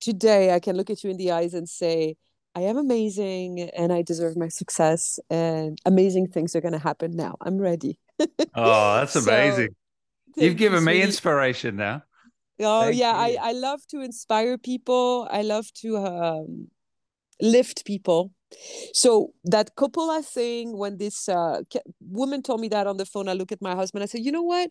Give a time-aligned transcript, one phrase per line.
[0.00, 2.16] today I can look at you in the eyes and say,
[2.54, 7.14] I am amazing and I deserve my success and amazing things are going to happen
[7.14, 7.36] now.
[7.40, 7.98] I'm ready.
[8.54, 9.68] oh, that's amazing.
[10.34, 11.04] So, You've given me really...
[11.04, 12.02] inspiration now.
[12.62, 15.26] Oh Thank yeah, I, I love to inspire people.
[15.30, 16.68] I love to um,
[17.40, 18.32] lift people.
[18.92, 21.60] So that Coppola thing, when this uh,
[22.00, 24.02] woman told me that on the phone, I look at my husband.
[24.02, 24.70] I said, you know what?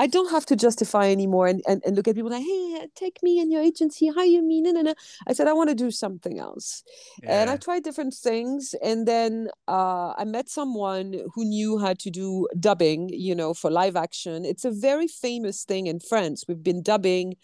[0.00, 3.22] I don't have to justify anymore and, and, and look at people like, hey, take
[3.22, 4.62] me in your agency, hire me.
[4.62, 4.94] No, no, no.
[5.26, 6.82] I said, I want to do something else.
[7.22, 7.42] Yeah.
[7.42, 8.74] And I tried different things.
[8.82, 13.70] And then uh, I met someone who knew how to do dubbing, you know, for
[13.70, 14.46] live action.
[14.46, 16.46] It's a very famous thing in France.
[16.48, 17.36] We've been dubbing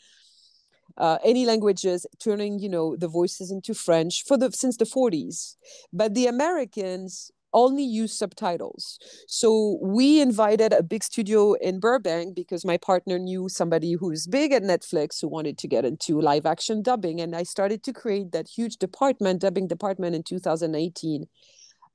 [0.96, 5.56] uh, any languages, turning, you know, the voices into French for the since the 40s.
[5.92, 9.01] But the Americans only use subtitles.
[9.27, 14.52] So we invited a big studio in Burbank because my partner knew somebody who's big
[14.52, 17.20] at Netflix who wanted to get into live action dubbing.
[17.20, 21.26] And I started to create that huge department, dubbing department in 2018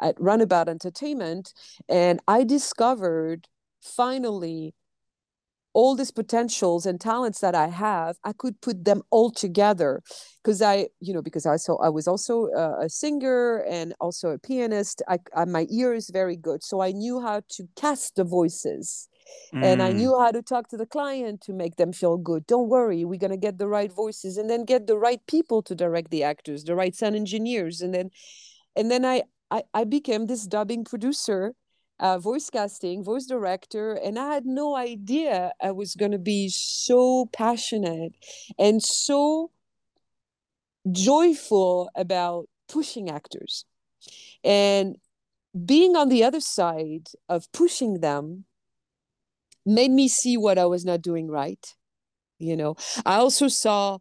[0.02, 1.54] at Runabout Entertainment.
[1.88, 3.48] And I discovered
[3.82, 4.74] finally
[5.74, 10.02] all these potentials and talents that I have, I could put them all together
[10.44, 14.30] because I, you know, because I so I was also a, a singer and also
[14.30, 15.02] a pianist.
[15.08, 19.08] I, I, my ear is very good, so I knew how to cast the voices,
[19.54, 19.64] mm.
[19.64, 19.96] and I mm.
[19.96, 22.46] knew how to talk to the client to make them feel good.
[22.48, 25.76] Don't worry, we're gonna get the right voices, and then get the right people to
[25.76, 28.10] direct the actors, the right sound engineers, and then,
[28.76, 31.54] and then I I, I became this dubbing producer
[32.02, 36.50] uh, voice casting, voice director, and I had no idea I was going to be
[36.50, 38.14] so passionate
[38.58, 39.52] and so
[40.92, 43.66] joyful about pushing actors.
[44.44, 44.98] And
[45.66, 48.46] being on the other side of pushing them
[49.64, 51.66] made me see what I was not doing right.
[52.40, 54.00] You know, I also saw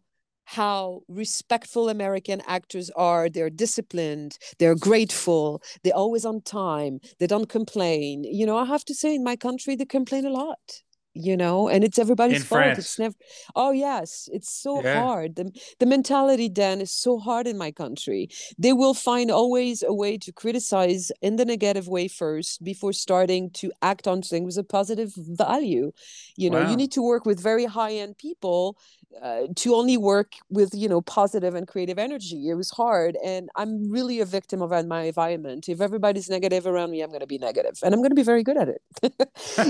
[0.51, 3.29] how respectful American actors are.
[3.29, 8.23] They're disciplined, they're grateful, they're always on time, they don't complain.
[8.25, 10.81] You know, I have to say, in my country, they complain a lot
[11.13, 12.79] you know and it's everybody's in fault France.
[12.79, 13.15] it's never
[13.55, 15.01] oh yes it's so yeah.
[15.01, 19.83] hard the, the mentality then is so hard in my country they will find always
[19.83, 24.55] a way to criticize in the negative way first before starting to act on things
[24.55, 25.91] with a positive value
[26.37, 26.69] you know wow.
[26.69, 28.77] you need to work with very high end people
[29.21, 33.49] uh, to only work with you know positive and creative energy it was hard and
[33.57, 37.27] i'm really a victim of my environment if everybody's negative around me i'm going to
[37.27, 38.81] be negative and i'm going to be very good at it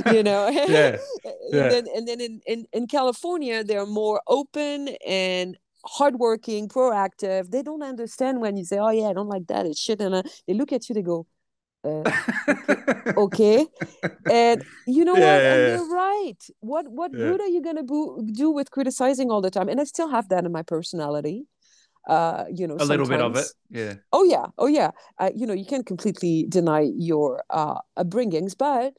[0.14, 0.98] you know yeah.
[1.50, 1.64] yeah.
[1.64, 7.50] and then, and then in, in, in california they're more open and hardworking proactive.
[7.50, 10.14] They don't understand when you say oh yeah i don't like that it's shit and
[10.14, 11.26] uh, they look at you they go
[11.84, 12.04] uh,
[13.18, 13.66] okay.
[14.32, 15.42] and you know yeah, what?
[15.42, 15.76] yeah, and yeah.
[15.76, 16.38] you're right.
[16.60, 19.68] What what good are you going to bo- do with criticizing all the time?
[19.68, 21.46] And i still have that in my personality
[22.08, 23.94] uh you know a little bit of it yeah.
[24.12, 24.92] Oh yeah oh yeah.
[25.20, 28.94] Uh, you know you can't completely deny your uh upbringings but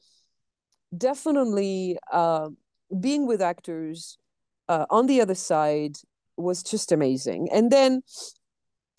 [0.97, 2.49] definitely uh,
[2.99, 4.17] being with actors
[4.69, 5.97] uh, on the other side
[6.37, 8.01] was just amazing and then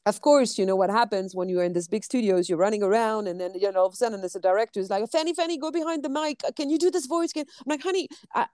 [0.06, 3.26] of course, you know what happens when you're in these big studios, you're running around,
[3.26, 5.56] and then you know all of a sudden there's a director who's like, Fannie, Fannie,
[5.56, 6.42] go behind the mic.
[6.56, 7.32] Can you do this voice?
[7.32, 8.46] Can I'm like, honey, I,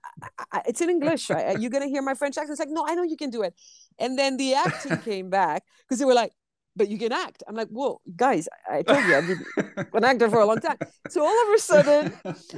[0.53, 1.29] I, it's in English.
[1.29, 1.59] Right?
[1.59, 2.51] You're gonna hear my French accent.
[2.51, 3.53] It's like, no, I know you can do it.
[3.99, 6.31] And then the acting came back because they were like,
[6.75, 7.43] but you can act.
[7.47, 10.77] I'm like, whoa, guys, I told you I've been an actor for a long time.
[11.09, 12.13] So all of a sudden,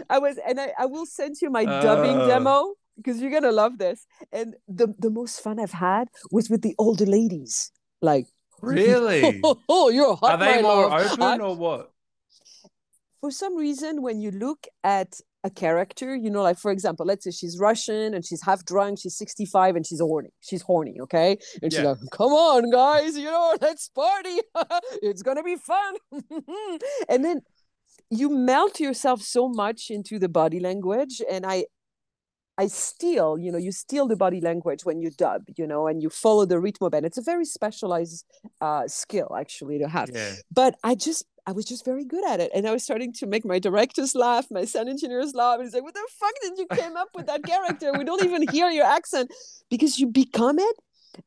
[0.09, 1.81] I was, and I, I will send you my uh...
[1.81, 4.05] dubbing demo because you're gonna love this.
[4.31, 8.27] And the the most fun I've had was with the older ladies, like
[8.63, 9.41] Really?
[9.69, 10.31] oh, you're hot.
[10.31, 11.11] Are they more love.
[11.11, 11.91] open I, or what?
[13.19, 17.25] For some reason, when you look at a character, you know, like for example, let's
[17.25, 20.29] say she's Russian and she's half drunk, she's 65 and she's horny.
[20.41, 21.37] She's horny, okay?
[21.61, 24.39] And she's like, come on, guys, you know, let's party.
[25.01, 25.95] it's gonna be fun.
[27.09, 27.41] and then
[28.09, 31.21] you melt yourself so much into the body language.
[31.29, 31.65] And I
[32.57, 36.01] I steal, you know, you steal the body language when you dub, you know, and
[36.01, 37.05] you follow the rhythm band.
[37.05, 38.25] It's a very specialized
[38.61, 40.11] uh, skill actually to have.
[40.13, 40.35] Yeah.
[40.51, 43.27] But I just, I was just very good at it, and I was starting to
[43.27, 46.57] make my directors laugh, my sound engineers laugh, and he's like, "What the fuck did
[46.57, 47.91] you came up with that character?
[47.97, 49.29] We don't even hear your accent
[49.69, 50.75] because you become it."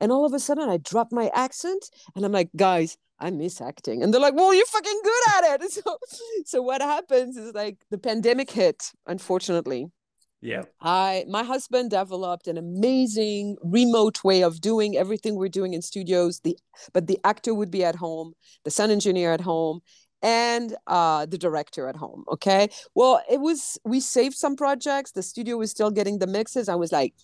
[0.00, 3.60] And all of a sudden, I drop my accent, and I'm like, "Guys, I miss
[3.60, 4.02] acting.
[4.02, 5.72] And they're like, well, you're fucking good at it.
[5.84, 5.98] So,
[6.44, 9.90] so what happens is like the pandemic hit, unfortunately.
[10.46, 10.62] Yeah.
[10.80, 16.40] I my husband developed an amazing remote way of doing everything we're doing in studios.
[16.40, 16.56] The
[16.92, 18.34] but the actor would be at home,
[18.64, 19.80] the sound engineer at home,
[20.22, 22.24] and uh, the director at home.
[22.30, 22.68] Okay.
[22.94, 25.10] Well, it was we saved some projects.
[25.10, 26.68] The studio was still getting the mixes.
[26.68, 27.14] I was like,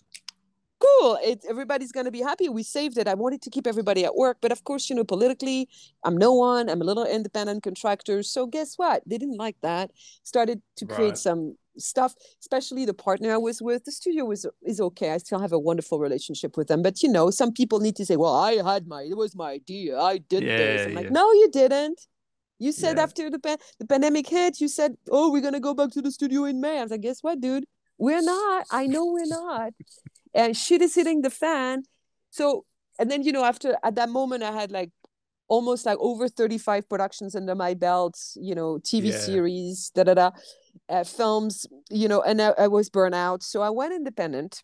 [0.81, 1.17] cool.
[1.23, 2.49] It, everybody's going to be happy.
[2.49, 3.07] We saved it.
[3.07, 4.39] I wanted to keep everybody at work.
[4.41, 5.69] But of course, you know, politically,
[6.03, 6.69] I'm no one.
[6.69, 8.25] I'm a little independent contractor.
[8.25, 9.03] So guess what?
[9.07, 9.93] They didn't like that.
[10.25, 11.19] Started to create right.
[11.19, 13.85] some stuff, especially the partner I was with.
[13.85, 15.11] The studio was is okay.
[15.13, 16.83] I still have a wonderful relationship with them.
[16.83, 19.53] But you know, some people need to say, "Well, I had my it was my
[19.53, 19.99] idea.
[19.99, 20.99] I did yeah, this." I'm yeah.
[21.01, 22.01] like, "No, you didn't."
[22.59, 23.03] You said yeah.
[23.03, 26.13] after the pan- the pandemic hit, you said, "Oh, we're gonna go back to the
[26.13, 27.65] studio in May." I was like, "Guess what, dude?
[27.99, 28.67] We're not.
[28.71, 29.73] I know we're not."
[30.35, 31.85] and shit is hitting the fan.
[32.31, 32.65] So,
[32.99, 34.91] and then you know, after at that moment, I had like
[35.49, 38.19] almost like over 35 productions under my belt.
[38.37, 39.19] You know, TV yeah.
[39.19, 40.31] series, da da da,
[40.89, 41.67] uh, films.
[41.91, 44.63] You know, and I, I was burnt out, so I went independent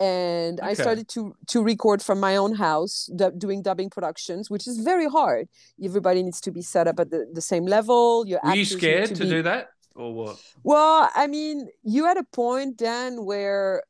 [0.00, 0.70] and okay.
[0.70, 4.78] I started to to record from my own house, du- doing dubbing productions, which is
[4.78, 5.48] very hard.
[5.82, 8.24] Everybody needs to be set up at the, the same level.
[8.26, 9.30] Your Were you scared to, to be...
[9.30, 10.40] do that, or what?
[10.62, 13.82] Well, I mean, you at a point then where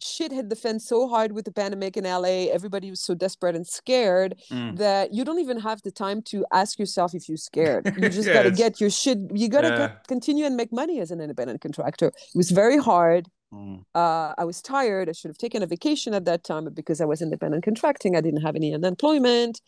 [0.00, 2.50] shit hit the fan so hard with the pandemic in LA.
[2.52, 4.76] Everybody was so desperate and scared mm.
[4.76, 7.86] that you don't even have the time to ask yourself if you're scared.
[7.96, 8.34] You just yes.
[8.34, 9.18] got to get your shit.
[9.32, 9.92] You got to yeah.
[10.06, 12.08] continue and make money as an independent contractor.
[12.08, 13.28] It was very hard.
[13.52, 13.84] Mm.
[13.94, 15.08] Uh, I was tired.
[15.08, 18.16] I should have taken a vacation at that time, but because I was independent contracting,
[18.16, 19.60] I didn't have any unemployment.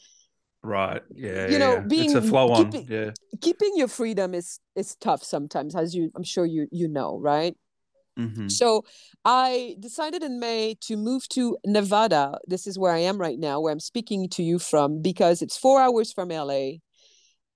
[0.63, 1.03] Right.
[1.15, 1.49] Yeah.
[1.49, 1.81] You know, yeah.
[1.81, 2.87] being it's a flow keeping, on.
[2.89, 3.11] Yeah.
[3.41, 7.57] Keeping your freedom is is tough sometimes, as you I'm sure you you know, right?
[8.21, 8.49] Mm-hmm.
[8.49, 8.85] So
[9.25, 12.39] I decided in May to move to Nevada.
[12.47, 15.57] This is where I am right now, where I'm speaking to you from, because it's
[15.57, 16.79] four hours from LA.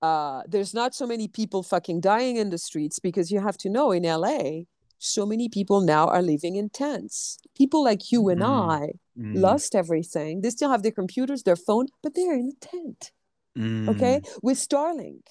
[0.01, 3.69] Uh, there's not so many people fucking dying in the streets because you have to
[3.69, 4.65] know in LA,
[4.99, 7.37] so many people now are living in tents.
[7.55, 8.71] People like you and mm.
[8.71, 8.87] I
[9.17, 9.35] mm.
[9.35, 10.41] lost everything.
[10.41, 13.11] They still have their computers, their phone, but they're in a tent.
[13.57, 13.89] Mm.
[13.89, 15.23] Okay, with Starlink,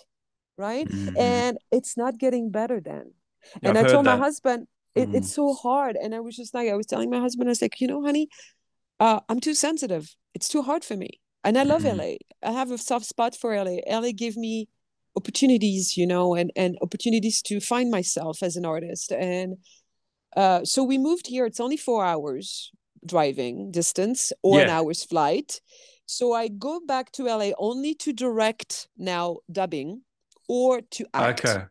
[0.56, 0.88] right?
[0.88, 1.16] Mm-hmm.
[1.18, 3.12] And it's not getting better then.
[3.62, 5.14] And I've I told my husband, it, mm.
[5.14, 5.96] it's so hard.
[5.96, 8.02] And I was just like, I was telling my husband, I was like, you know,
[8.02, 8.28] honey,
[9.00, 10.14] uh, I'm too sensitive.
[10.34, 11.20] It's too hard for me.
[11.42, 11.96] And I love mm.
[11.96, 12.48] LA.
[12.48, 13.78] I have a soft spot for LA.
[13.86, 14.68] LA gave me
[15.16, 19.12] opportunities, you know, and and opportunities to find myself as an artist.
[19.12, 19.58] And
[20.36, 21.44] uh, so we moved here.
[21.44, 22.70] It's only four hours
[23.06, 24.64] driving distance or yeah.
[24.64, 25.60] an hour's flight.
[26.06, 30.02] So I go back to LA only to direct now dubbing
[30.48, 31.44] or to act.
[31.44, 31.64] Okay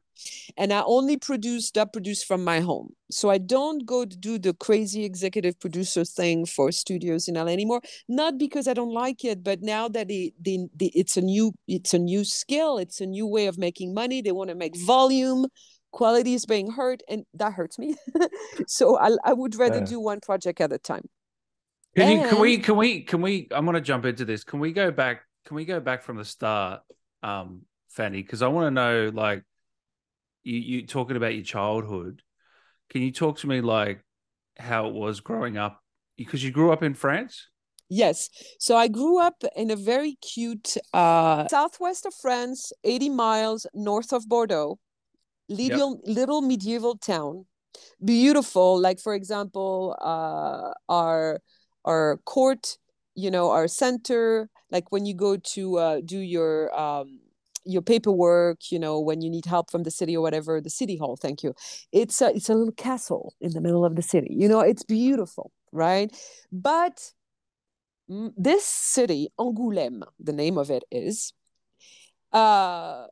[0.57, 2.93] and I only produce dub produce from my home.
[3.11, 7.51] So I don't go to do the crazy executive producer thing for studios in LA
[7.51, 7.81] anymore.
[8.07, 11.53] Not because I don't like it, but now that it, the, the, it's a new
[11.67, 14.21] it's a new skill, it's a new way of making money.
[14.21, 15.45] They want to make volume.
[15.91, 17.95] Quality is being hurt, and that hurts me.
[18.67, 21.07] so I, I would rather do one project at a time.
[21.95, 22.21] Can and...
[22.21, 22.29] you?
[22.29, 22.57] Can we?
[22.57, 23.01] Can we?
[23.01, 23.47] Can we?
[23.51, 24.43] I'm going to jump into this.
[24.43, 25.21] Can we go back?
[25.45, 26.81] Can we go back from the start,
[27.21, 28.21] um, Fannie?
[28.21, 29.43] Because I want to know, like,
[30.43, 32.21] you you talking about your childhood.
[32.89, 34.03] Can you talk to me like
[34.57, 35.81] how it was growing up?
[36.17, 37.47] Because you grew up in France.
[37.89, 38.29] Yes.
[38.59, 44.13] So I grew up in a very cute uh, southwest of France, 80 miles north
[44.13, 44.79] of Bordeaux,
[45.49, 46.15] little yep.
[46.15, 47.45] little medieval town.
[48.03, 48.79] Beautiful.
[48.79, 51.39] Like for example, uh, our
[51.85, 52.77] our court,
[53.15, 54.49] you know, our center.
[54.71, 57.19] Like when you go to uh, do your um,
[57.65, 60.97] your paperwork you know when you need help from the city or whatever the city
[60.97, 61.53] hall thank you.
[61.91, 64.83] It's a, it's a little castle in the middle of the city you know it's
[64.83, 66.15] beautiful right?
[66.51, 67.11] But
[68.07, 71.33] this city angoulême the name of it is
[72.31, 73.05] uh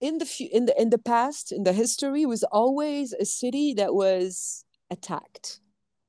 [0.00, 3.94] in the in the in the past in the history was always a city that
[3.94, 5.60] was attacked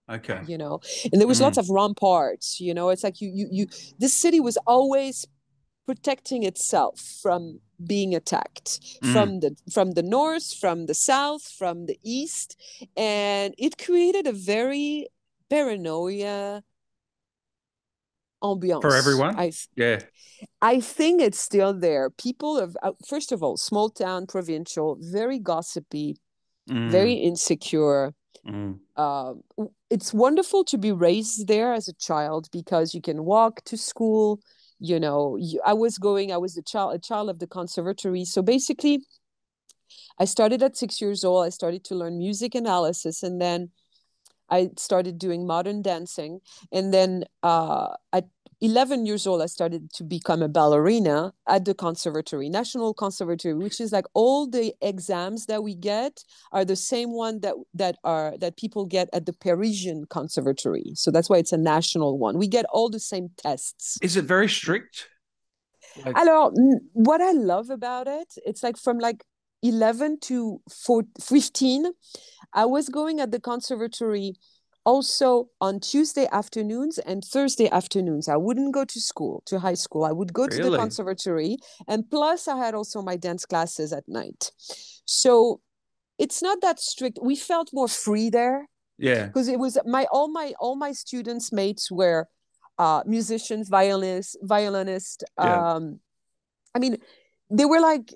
[0.09, 0.41] okay.
[0.47, 0.79] you know?
[1.11, 1.43] And there was mm.
[1.43, 2.89] lots of ramparts you know?
[2.89, 3.67] It's like you you you
[3.97, 5.25] this city was always
[5.87, 9.13] protecting itself from being attacked mm.
[9.13, 12.59] from the from the north from the south from the east
[12.97, 15.07] and it created a very
[15.49, 16.61] paranoia
[18.43, 20.01] ambiance for everyone I, yeah
[20.61, 25.39] i think it's still there people of uh, first of all small town provincial very
[25.39, 26.17] gossipy
[26.69, 26.89] mm.
[26.89, 28.13] very insecure
[28.45, 28.77] mm.
[28.97, 29.33] uh,
[29.89, 34.41] it's wonderful to be raised there as a child because you can walk to school
[34.79, 38.25] you know i was going i was a child a child of the conservatory.
[38.25, 39.05] So basically
[40.19, 41.45] i started at six years old.
[41.45, 43.71] I started to learn music analysis and then
[44.49, 46.39] i started doing modern dancing.
[46.71, 48.25] And then uh, at
[48.61, 53.79] 11 years old, I started to become a ballerina at the conservatory, National Conservatory, which
[53.79, 58.35] is like all the exams that we get are the same one that that are
[58.39, 60.93] that people get at the Parisian Conservatory.
[60.95, 62.39] So that's why it's a national one.
[62.39, 63.99] We get all the same tests.
[64.01, 65.07] Is it very strict?
[66.03, 66.17] Like...
[66.17, 66.51] Alors,
[66.93, 69.23] what I love about it, it's like from like
[69.63, 70.61] 11 to
[71.19, 71.91] 15,
[72.53, 74.33] I was going at the conservatory
[74.87, 78.29] also on Tuesday afternoons and Thursday afternoons.
[78.29, 80.05] I wouldn't go to school, to high school.
[80.05, 80.63] I would go really?
[80.63, 81.57] to the conservatory.
[81.89, 84.51] And plus, I had also my dance classes at night.
[85.03, 85.59] So
[86.17, 87.19] it's not that strict.
[87.21, 88.69] We felt more free there.
[88.97, 89.25] Yeah.
[89.25, 92.27] Because it was my all my all my students mates were
[92.79, 95.25] uh musicians, violinists, violinist.
[95.37, 95.73] Yeah.
[95.73, 95.99] Um
[96.73, 96.97] I mean,
[97.51, 98.13] they were like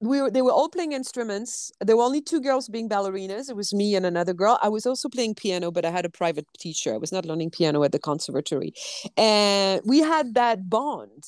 [0.00, 1.72] we were they were all playing instruments.
[1.80, 3.50] There were only two girls being ballerinas.
[3.50, 4.58] It was me and another girl.
[4.62, 6.94] I was also playing piano but i had a private teacher.
[6.94, 8.72] I was not learning piano at the conservatory.
[9.16, 11.24] And we had that bond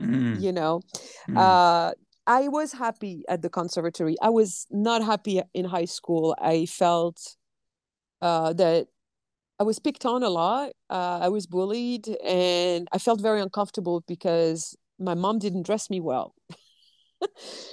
[0.00, 0.40] mm.
[0.40, 0.80] you know?
[1.28, 1.36] Mm.
[1.36, 1.92] uh,
[2.26, 4.16] i was happy at the conservatory.
[4.22, 6.36] I was not happy in high school.
[6.40, 7.36] I felt
[8.22, 8.88] uh, that
[9.60, 10.70] i was picked on a lot.
[10.90, 16.00] Uh, i was bullied and i felt very uncomfortable because my mom didn't dress me
[16.00, 16.34] well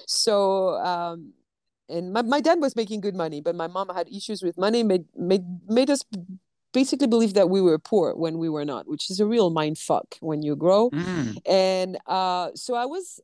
[0.08, 1.34] so um,
[1.90, 4.84] and my, my dad was making good money but my mom had issues with money
[4.84, 6.02] made made made us
[6.74, 9.78] basically believe that we were poor when we were not which is a real mind
[9.78, 10.90] fuck when you grow.
[10.90, 11.38] Mm.
[11.46, 13.20] and uh, so i was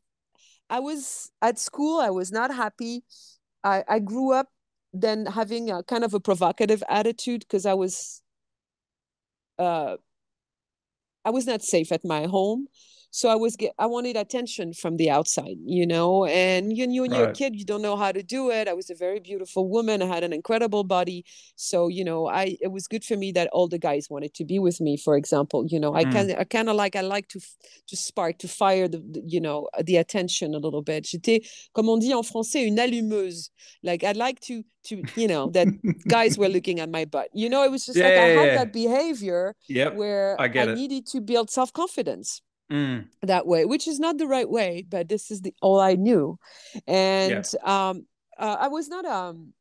[0.70, 3.04] i was at school i was not happy.
[3.64, 4.48] I i grew up
[4.94, 8.22] then having a kind of a provocative attitude because i was
[9.60, 9.96] uh
[11.24, 12.68] i was not safe at my home
[13.12, 17.02] so i was get i wanted attention from the outside you know and you, you
[17.02, 18.68] when you're a kid you don't know how to do it.
[18.68, 20.02] I was a very beautiful woman.
[20.02, 21.26] I had an incredible body.
[21.56, 24.46] So you know i it was good for me that all the guys wanted to
[24.46, 25.98] be with me for example you know mm.
[25.98, 27.40] i kind i kind of like i like to
[27.88, 31.04] to spark to fire the, the, you know the attention a little bit.
[31.04, 31.42] J'étais
[31.74, 33.50] comme on dit en français une allumeuse.
[33.84, 35.68] Like i'd like to to you know that
[36.08, 37.30] guys were looking at my butt.
[37.34, 38.58] You know it was just yeah, like i had yeah.
[38.58, 39.96] that behavior yep.
[39.96, 42.42] where i, I needed to build self-confidence
[42.72, 43.06] mm.
[43.22, 46.40] that way, which is not the right way, but this is the all I knew.
[46.88, 47.90] And yeah.
[47.90, 48.06] um,
[48.38, 49.54] uh, I was not um,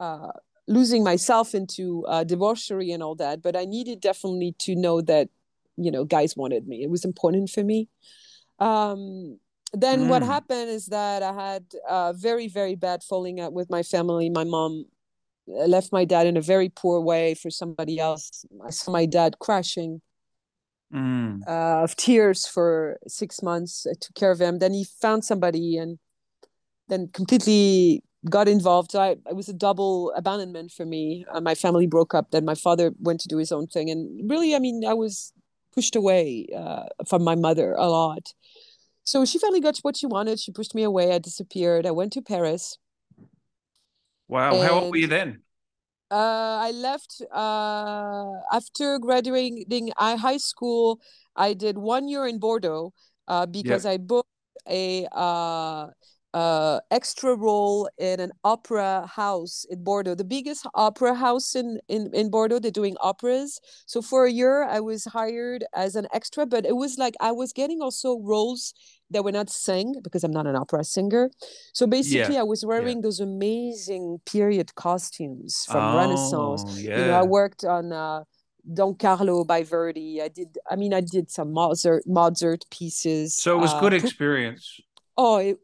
[0.00, 0.32] uh,
[0.66, 5.28] losing myself into uh, debauchery and all that, but I needed definitely to know that,
[5.76, 6.82] you know, guys wanted me.
[6.82, 7.88] It was important for me.
[8.58, 9.38] Um,
[9.72, 10.08] then mm.
[10.08, 14.30] what happened is that I had a very, very bad falling out with my family.
[14.30, 14.86] My mom
[15.46, 18.44] left my dad in a very poor way for somebody else.
[18.66, 20.00] I saw my dad crashing
[20.94, 21.40] mm.
[21.46, 23.86] uh, of tears for six months.
[23.88, 24.58] I took care of him.
[24.58, 25.98] Then he found somebody and
[26.88, 28.92] then completely got involved.
[28.92, 31.24] So I, it was a double abandonment for me.
[31.30, 32.30] Uh, my family broke up.
[32.30, 33.90] Then my father went to do his own thing.
[33.90, 35.32] And really, I mean, I was
[35.74, 38.32] pushed away uh, from my mother a lot.
[39.04, 40.38] So she finally got what she wanted.
[40.38, 41.14] She pushed me away.
[41.14, 41.86] I disappeared.
[41.86, 42.76] I went to Paris.
[44.26, 44.54] Wow.
[44.54, 45.40] And, How old were you then?
[46.10, 51.00] Uh, I left uh, after graduating high school.
[51.36, 52.92] I did one year in Bordeaux
[53.26, 53.94] uh, because yep.
[53.94, 54.28] I booked
[54.68, 55.06] a
[56.34, 62.10] uh, extra role in an opera house in Bordeaux, the biggest opera house in, in,
[62.12, 62.58] in Bordeaux.
[62.58, 63.60] They're doing operas.
[63.86, 67.32] So for a year, I was hired as an extra, but it was like I
[67.32, 68.74] was getting also roles
[69.10, 71.30] that were not sing because I'm not an opera singer.
[71.72, 72.40] So basically, yeah.
[72.40, 73.02] I was wearing yeah.
[73.02, 76.80] those amazing period costumes from oh, Renaissance.
[76.80, 76.98] Yeah.
[76.98, 77.92] You know, I worked on.
[77.92, 78.24] Uh,
[78.74, 80.20] Don Carlo by Verdi.
[80.20, 80.58] I did.
[80.70, 83.34] I mean, I did some Mozart Mozart pieces.
[83.34, 84.78] So it was uh, good experience.
[85.16, 85.58] Oh, it,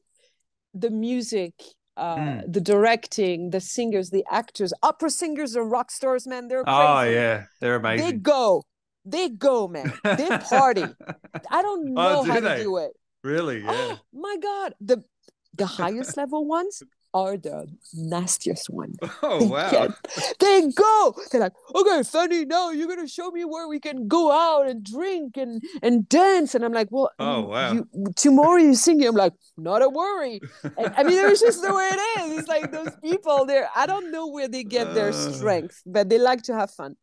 [0.75, 1.55] the music
[1.97, 2.53] uh, mm.
[2.53, 4.73] the directing, the singers, the actors.
[4.83, 6.49] Opera singers are rock stars, man.
[6.49, 7.17] They're oh, crazy.
[7.17, 8.07] Oh yeah, they're amazing.
[8.07, 8.65] They go,
[9.05, 9.93] they go, man.
[10.03, 10.83] They party.
[11.51, 12.57] I don't oh, know oh, do how they?
[12.57, 12.93] to do it.
[13.23, 13.63] Really?
[13.63, 13.71] Yeah.
[13.71, 15.05] Oh my god, the
[15.55, 16.83] the highest level ones
[17.15, 18.97] are the nastiest one.
[19.23, 19.71] Oh they wow!
[19.71, 19.91] Get,
[20.41, 21.15] they go.
[21.31, 24.85] They're like, okay, Fannie, now you're gonna show me where we can go out and
[24.85, 26.55] drink and and dance.
[26.55, 27.73] And I'm like, well, oh wow.
[27.73, 29.07] You, tomorrow you singing.
[29.07, 30.41] I'm like, not a worry.
[30.77, 32.39] And, I mean, it's just the way it is.
[32.39, 33.47] It's like those people.
[33.47, 35.33] There, I don't know where they get their uh.
[35.33, 36.97] strength, but they like to have fun.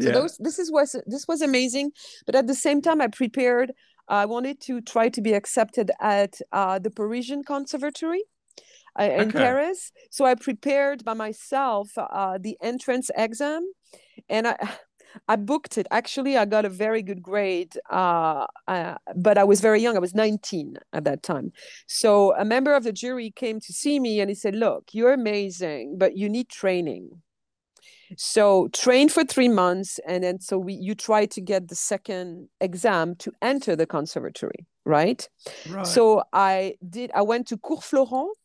[0.00, 0.12] So yeah.
[0.12, 1.92] those, this is was this was amazing.
[2.26, 3.72] But at the same time, I prepared.
[4.08, 8.24] I wanted to try to be accepted at uh, the Parisian Conservatory
[8.98, 9.38] uh, in okay.
[9.38, 9.92] Paris.
[10.10, 13.70] So I prepared by myself uh, the entrance exam,
[14.28, 14.56] and I.
[15.26, 15.88] I booked it.
[15.90, 19.96] Actually, I got a very good grade, uh, uh, but I was very young.
[19.96, 21.50] I was 19 at that time.
[21.88, 25.12] So a member of the jury came to see me and he said, Look, you're
[25.12, 27.10] amazing, but you need training.
[28.16, 32.48] So train for three months, and then so we you try to get the second
[32.60, 35.28] exam to enter the conservatory, right?
[35.68, 35.86] right.
[35.86, 37.12] So I did.
[37.14, 38.36] I went to Cours Florent,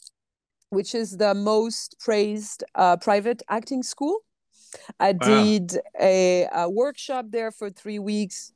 [0.75, 4.19] which is the most praised uh, private acting school.
[4.99, 5.43] I wow.
[5.43, 8.51] did a, a, workshop there for three weeks.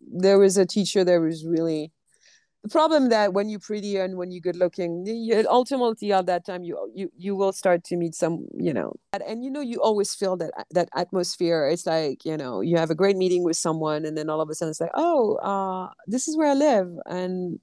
[0.00, 1.92] There was a teacher that was really
[2.62, 6.44] the problem that when you're pretty and when you're good looking you, ultimately at that
[6.44, 9.80] time you you you will start to meet some you know and you know you
[9.80, 13.56] always feel that that atmosphere it's like you know you have a great meeting with
[13.56, 16.54] someone and then all of a sudden it's like oh uh this is where i
[16.54, 17.60] live and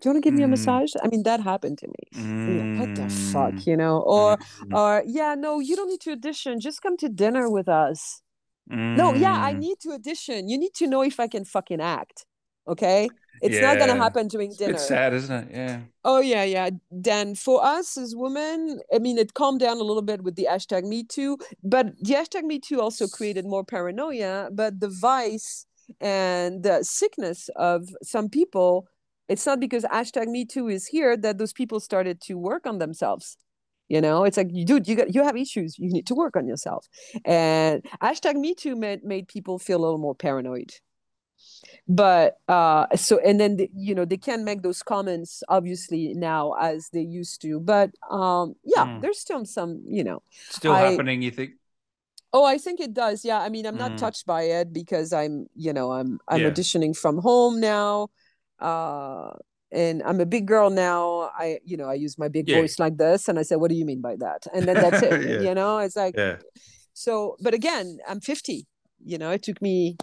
[0.00, 0.50] do you want to give me a mm.
[0.50, 0.92] massage?
[1.02, 2.22] I mean, that happened to me.
[2.22, 2.78] Mm.
[2.78, 3.66] Like, what the fuck, mm.
[3.66, 4.00] you know?
[4.00, 4.76] Or, mm.
[4.76, 6.60] or yeah, no, you don't need to audition.
[6.60, 8.20] Just come to dinner with us.
[8.70, 8.96] Mm.
[8.96, 9.58] No, yeah, I mm.
[9.58, 10.48] need to audition.
[10.48, 12.26] You need to know if I can fucking act.
[12.68, 13.08] Okay.
[13.42, 13.60] It's yeah.
[13.60, 14.74] not gonna happen during dinner.
[14.74, 15.48] It's sad, isn't it?
[15.52, 15.80] Yeah.
[16.04, 16.70] Oh yeah, yeah.
[16.90, 20.48] Then for us as women, I mean, it calmed down a little bit with the
[20.50, 24.48] hashtag Me Too, but the hashtag Me Too also created more paranoia.
[24.52, 25.66] But the vice
[26.00, 28.88] and the sickness of some people,
[29.28, 32.78] it's not because hashtag Me Too is here that those people started to work on
[32.78, 33.36] themselves.
[33.88, 35.78] You know, it's like, dude, you got you have issues.
[35.78, 36.86] You need to work on yourself.
[37.24, 40.72] And hashtag Me Too made made people feel a little more paranoid
[41.88, 46.52] but uh so and then the, you know they can't make those comments obviously now
[46.54, 49.00] as they used to but um yeah mm.
[49.00, 51.52] there's still some you know still I, happening you think
[52.32, 53.96] oh i think it does yeah i mean i'm not mm.
[53.96, 56.50] touched by it because i'm you know i'm i'm yeah.
[56.50, 58.08] auditioning from home now
[58.60, 59.30] uh
[59.72, 61.30] and I'm a big girl now.
[61.36, 62.60] I, you know, I use my big yeah.
[62.60, 65.02] voice like this, and I said, "What do you mean by that?" And then that's
[65.10, 65.28] it.
[65.28, 65.48] yeah.
[65.48, 66.36] You know, it's like, yeah.
[66.92, 67.36] so.
[67.40, 68.64] But again, I'm 50.
[69.04, 69.96] You know, it took me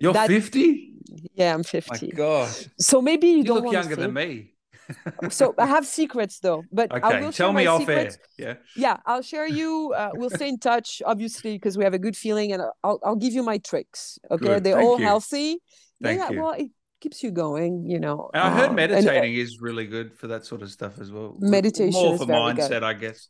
[0.00, 0.94] you're that, 50?
[1.34, 2.06] Yeah, I'm 50.
[2.06, 2.50] My God.
[2.78, 4.54] So maybe you, you don't look younger than me.
[5.28, 7.00] so I have secrets though, but okay.
[7.02, 8.18] I will tell me off secrets.
[8.38, 8.48] air.
[8.48, 8.54] Yeah.
[8.74, 9.94] Yeah, I'll share you.
[9.96, 13.14] Uh, we'll stay in touch, obviously, because we have a good feeling, and I'll I'll
[13.14, 14.18] give you my tricks.
[14.30, 14.64] Okay, good.
[14.64, 15.06] they're Thank all you.
[15.06, 15.58] healthy.
[16.02, 16.42] Thank yeah, you.
[16.42, 17.84] Well, it keeps you going.
[17.86, 18.30] You know.
[18.34, 21.10] I heard um, meditating and, uh, is really good for that sort of stuff as
[21.10, 21.36] well.
[21.38, 22.82] Meditation more for mindset, good.
[22.82, 23.28] I guess.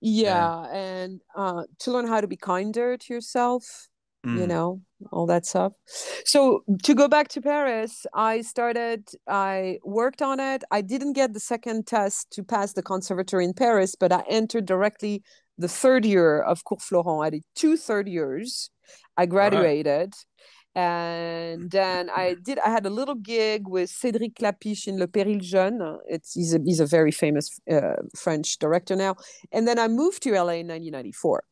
[0.00, 0.76] Yeah, yeah.
[0.76, 3.88] and uh, to learn how to be kinder to yourself
[4.24, 4.38] mm.
[4.38, 4.80] you know
[5.12, 5.72] all that stuff
[6.24, 11.32] so to go back to paris i started i worked on it i didn't get
[11.34, 15.22] the second test to pass the conservatory in paris but i entered directly
[15.58, 18.70] the third year of cours florent i did two third years
[19.16, 20.14] i graduated right.
[20.76, 22.58] And then I did.
[22.58, 25.98] I had a little gig with Cédric Klapisch in Le Péril Jeune.
[26.08, 29.14] It's he's a he's a very famous uh, French director now.
[29.52, 31.44] And then I moved to LA in 1994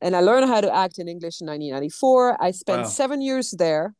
[0.00, 2.42] and I learned how to act in English in 1994.
[2.42, 2.88] I spent wow.
[2.88, 3.94] seven years there.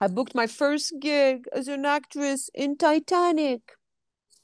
[0.00, 3.62] I booked my first gig as an actress in Titanic.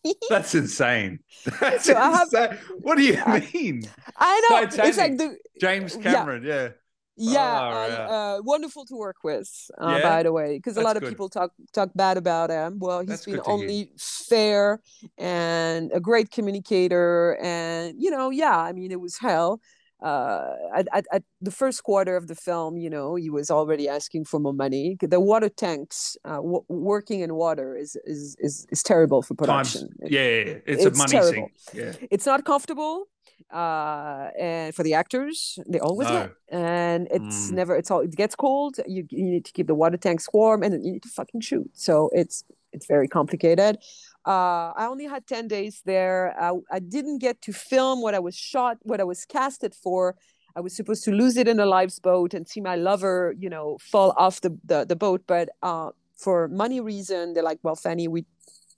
[0.28, 1.20] That's insane.
[1.60, 2.50] That's so insane.
[2.50, 3.14] Have, what do you
[3.52, 3.88] mean?
[4.16, 4.66] I know.
[4.66, 4.88] Titanic.
[4.88, 6.54] It's like the James Cameron, yeah.
[6.54, 6.68] yeah.
[7.16, 9.48] Yeah, oh, and, uh, wonderful to work with,
[9.80, 10.02] uh, yeah?
[10.02, 11.10] by the way, because a lot of good.
[11.10, 12.78] people talk talk bad about him.
[12.80, 14.80] Well, he's That's been only fair
[15.16, 19.60] and a great communicator, and you know, yeah, I mean, it was hell,
[20.04, 23.88] uh, at, at, at, the first quarter of the film, you know, he was already
[23.88, 24.96] asking for more money.
[25.00, 29.88] The water tanks, uh, w- working in water is is is, is terrible for production.
[30.00, 31.48] Times, yeah, yeah, yeah, it's, it's a money terrible.
[31.72, 31.92] Yeah.
[32.10, 33.06] It's not comfortable,
[33.54, 36.30] uh, and for the actors, they always no.
[36.50, 37.52] and it's mm.
[37.52, 37.76] never.
[37.76, 38.00] It's all.
[38.00, 38.80] It gets cold.
[38.86, 41.70] You you need to keep the water tanks warm, and you need to fucking shoot.
[41.72, 43.78] So it's it's very complicated.
[44.26, 46.34] Uh, I only had 10 days there.
[46.40, 50.16] I, I, didn't get to film what I was shot, what I was casted for.
[50.56, 53.76] I was supposed to lose it in a lifeboat and see my lover, you know,
[53.82, 55.24] fall off the, the, the boat.
[55.26, 58.24] But uh, for money reason, they're like, well, Fannie, we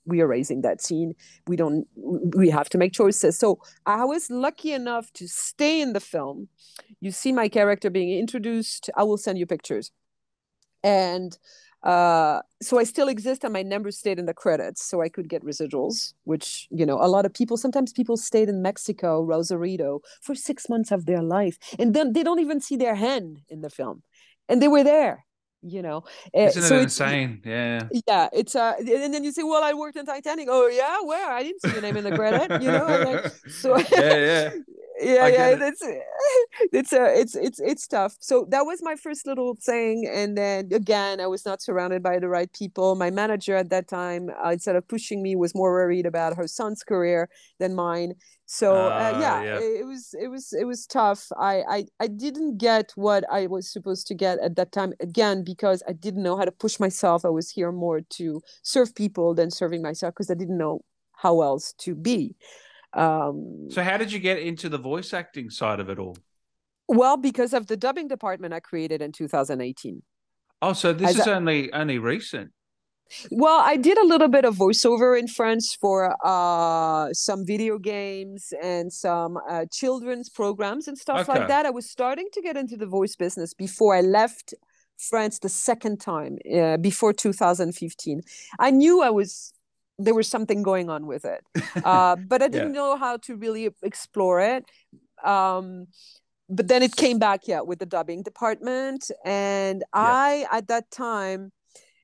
[0.07, 1.15] we are raising that scene.
[1.47, 1.87] We don't.
[2.37, 3.39] We have to make choices.
[3.39, 6.49] So I was lucky enough to stay in the film.
[7.01, 8.89] You see my character being introduced.
[8.97, 9.91] I will send you pictures.
[10.83, 11.37] And
[11.83, 15.29] uh, so I still exist and my number stayed in the credits so I could
[15.29, 20.01] get residuals, which, you know, a lot of people, sometimes people stayed in Mexico, Rosarito
[20.21, 23.61] for six months of their life and then they don't even see their hand in
[23.61, 24.03] the film
[24.49, 25.26] and they were there
[25.63, 27.41] you know eh, Isn't so it insane?
[27.45, 27.89] Yeah.
[28.07, 30.49] yeah it's uh and then you say well i worked in titanic.
[30.51, 30.99] Oh yeah?
[31.03, 31.31] Where?
[31.31, 34.51] I didn't see your name in the credit you know like, so yeah yeah.
[35.01, 35.61] Yeah yeah it.
[35.63, 35.83] it's
[36.73, 38.17] it's uh, it's it's it's tough.
[38.21, 42.19] So that was my first little thing and then again i was not surrounded by
[42.19, 42.95] the right people.
[42.95, 46.47] My manager at that time uh, instead of pushing me was more worried about her
[46.47, 48.15] son's career than mine
[48.47, 49.59] so uh, uh, yeah, yeah.
[49.59, 53.69] It, was it was it was tough I, I i didn't get what i was
[53.69, 57.25] supposed to get at that time again because i didn't know how to push myself
[57.25, 60.81] i was here more to serve people than serving myself because i didn't know
[61.13, 62.37] how else to be
[62.97, 66.17] um, so, how did you get into the voice acting side of it all?
[66.89, 70.03] Well, because of the dubbing department I created in 2018.
[70.63, 72.53] Oh, so this As is a, only only recent.
[73.31, 78.53] Well, I did a little bit of voiceover in French for uh, some video games
[78.63, 81.39] and some uh, children's programs and stuff okay.
[81.39, 81.67] like that.
[81.67, 84.55] I was starting to get into the voice business before I left
[84.99, 88.23] France the second time, uh, before 2015.
[88.59, 89.53] I knew I was
[89.99, 91.43] there was something going on with it.
[91.85, 92.81] Uh, but I didn't yeah.
[92.81, 94.65] know how to really explore it.
[95.23, 95.87] Um,
[96.49, 99.11] but then it came back, yeah, with the dubbing department.
[99.25, 99.85] And yeah.
[100.01, 101.53] I, at that time,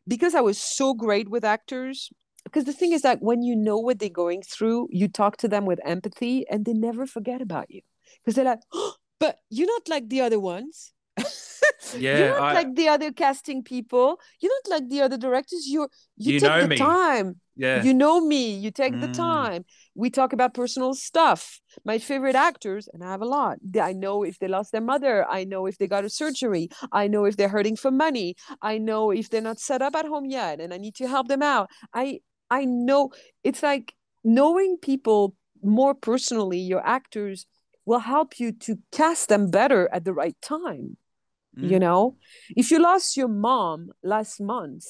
[0.07, 2.11] because I was so great with actors,
[2.45, 5.49] because the thing is that when you know what they're going through, you talk to
[5.49, 7.83] them with empathy and they never forget about you.
[8.21, 10.93] Because they're like, oh, but you're not like the other ones.
[11.97, 14.19] Yeah, you're not I, like the other casting people.
[14.41, 15.67] You're not like the other directors.
[15.69, 16.77] You're you, you take the me.
[16.77, 17.41] time.
[17.57, 17.83] Yeah.
[17.83, 18.55] You know me.
[18.55, 19.01] You take mm.
[19.01, 19.65] the time.
[19.95, 21.61] We talk about personal stuff.
[21.85, 23.59] My favorite actors, and I have a lot.
[23.81, 25.27] I know if they lost their mother.
[25.29, 26.71] I know if they got a surgery.
[26.93, 28.37] I know if they're hurting for money.
[28.63, 31.29] I know if they're not set up at home yet and I need to help
[31.29, 31.69] them out.
[31.93, 32.21] I
[32.51, 33.11] I know
[33.45, 33.95] it's like
[34.25, 37.47] knowing people more personally, your actors
[37.85, 40.97] will help you to cast them better at the right time.
[41.59, 41.71] Mm.
[41.71, 42.17] You know,
[42.57, 44.85] if you lost your mom last month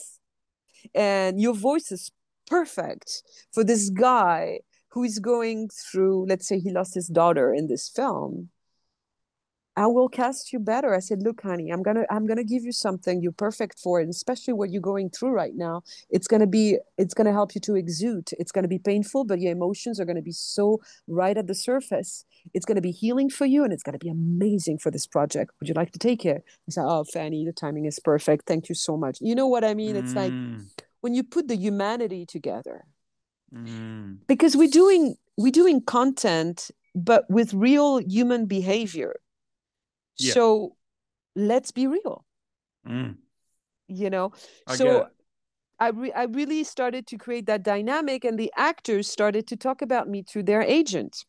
[0.95, 2.11] and your voice is
[2.47, 3.23] perfect
[3.53, 7.89] for this guy who is going through, let's say he lost his daughter in this
[7.89, 8.51] film,
[9.75, 10.95] I will cast you better.
[10.95, 14.05] I said, look, honey, I'm gonna I'm gonna give you something you're perfect for it,
[14.05, 15.83] and especially what you're going through right now.
[16.11, 18.31] It's gonna be it's gonna help you to exude.
[18.39, 22.27] It's gonna be painful, but your emotions are gonna be so right at the surface.
[22.53, 25.53] It's gonna be healing for you, and it's gonna be amazing for this project.
[25.61, 26.45] Would you like to take it?
[26.47, 28.47] I said, oh, Fannie, the timing is perfect.
[28.47, 29.19] Thank you so much.
[29.23, 29.97] You know what I mean?
[29.97, 30.67] It's like mm.
[31.01, 32.85] when you put the humanity together,
[33.55, 34.19] mm.
[34.27, 39.15] because we're doing we're doing content, but with real human behavior
[40.19, 40.33] yeah.
[40.33, 40.77] So
[41.35, 42.25] let's be real.
[42.87, 43.17] Mm.
[43.89, 44.33] You know,
[44.67, 45.09] I so
[45.79, 49.83] I, re- I really started to create that dynamic, and the actors started to talk
[49.83, 51.25] about me to their agent,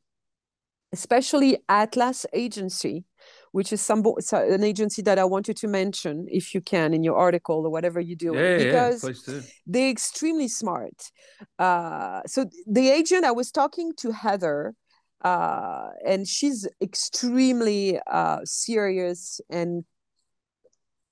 [0.92, 3.06] especially Atlas Agency,
[3.52, 7.18] which is some an agency that I wanted to mention if you can in your
[7.18, 11.12] article or whatever you do, yeah, because yeah, they're extremely smart.
[11.58, 14.76] Uh, so the agent I was talking to Heather
[15.24, 19.86] uh, and she's extremely uh, serious and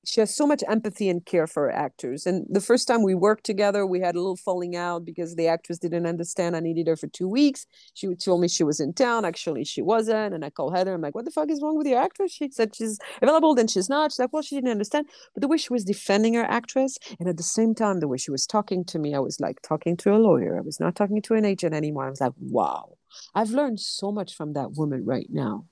[0.04, 2.26] she has so much empathy and care for actors.
[2.26, 5.48] And the first time we worked together, we had a little falling out because the
[5.48, 6.56] actress didn't understand.
[6.56, 7.68] I needed her for two weeks.
[7.94, 9.26] She told me she was in town.
[9.26, 10.34] Actually, she wasn't.
[10.34, 10.94] And I called Heather.
[10.94, 12.32] I'm like, what the fuck is wrong with your actress?
[12.32, 14.12] She said she's available, then she's not.
[14.12, 15.08] She's like, well, she didn't understand.
[15.36, 18.18] But the way she was defending her actress, and at the same time, the way
[18.18, 20.58] she was talking to me, I was like talking to a lawyer.
[20.58, 22.08] I was not talking to an agent anymore.
[22.08, 22.98] I was like, wow,
[23.34, 25.66] I've learned so much from that woman right now.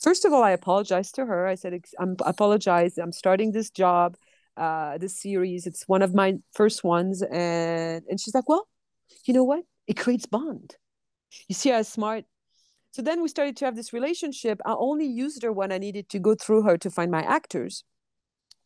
[0.00, 1.46] First of all, I apologized to her.
[1.46, 2.98] I said, I'm apologize.
[2.98, 4.16] I'm starting this job,
[4.56, 5.66] uh, this series.
[5.66, 7.22] It's one of my first ones.
[7.22, 8.68] And, and she's like, well,
[9.24, 9.64] you know what?
[9.86, 10.76] It creates bond.
[11.48, 12.24] You see how smart.
[12.92, 14.60] So then we started to have this relationship.
[14.64, 17.82] I only used her when I needed to go through her to find my actors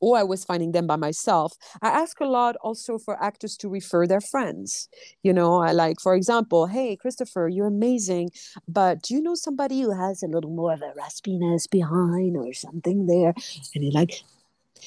[0.00, 1.54] or I was finding them by myself.
[1.82, 4.88] I ask a lot also for actors to refer their friends.
[5.22, 8.30] You know, I like, for example, hey, Christopher, you're amazing,
[8.66, 12.52] but do you know somebody who has a little more of a raspiness behind or
[12.52, 13.34] something there?
[13.74, 14.22] And he like,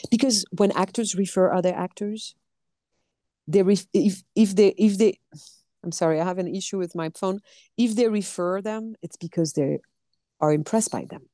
[0.10, 2.36] because when actors refer other actors,
[3.47, 5.19] they ref- if if they if they
[5.84, 7.39] I'm sorry, I have an issue with my phone.
[7.76, 9.80] If they refer them, it's because they
[10.39, 11.30] are impressed by them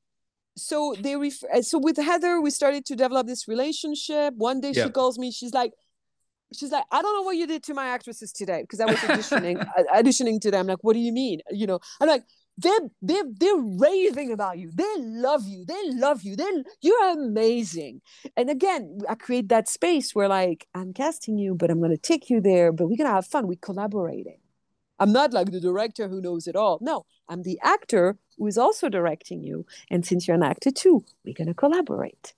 [0.58, 4.34] so they ref- uh, so with heather we started to develop this relationship.
[4.36, 4.84] One day yeah.
[4.84, 5.72] she calls me she's like
[6.54, 8.96] she's like i don't know what you did to my actresses today because i was
[9.10, 11.40] auditioning uh, auditioning to them like what do you mean?
[11.50, 12.24] You know i'm like
[12.58, 14.72] they're they're they're raving about you.
[14.74, 15.64] They love you.
[15.64, 16.34] They love you.
[16.34, 16.50] They
[16.82, 18.00] you're amazing.
[18.36, 21.96] And again i create that space where like i'm casting you but i'm going to
[21.96, 23.46] take you there but we're going to have fun.
[23.46, 24.40] We're collaborating.
[24.98, 26.78] I'm not like the director who knows it all.
[26.80, 29.66] No, I'm the actor who is also directing you.
[29.90, 32.34] And since you're an actor too, we're going to collaborate.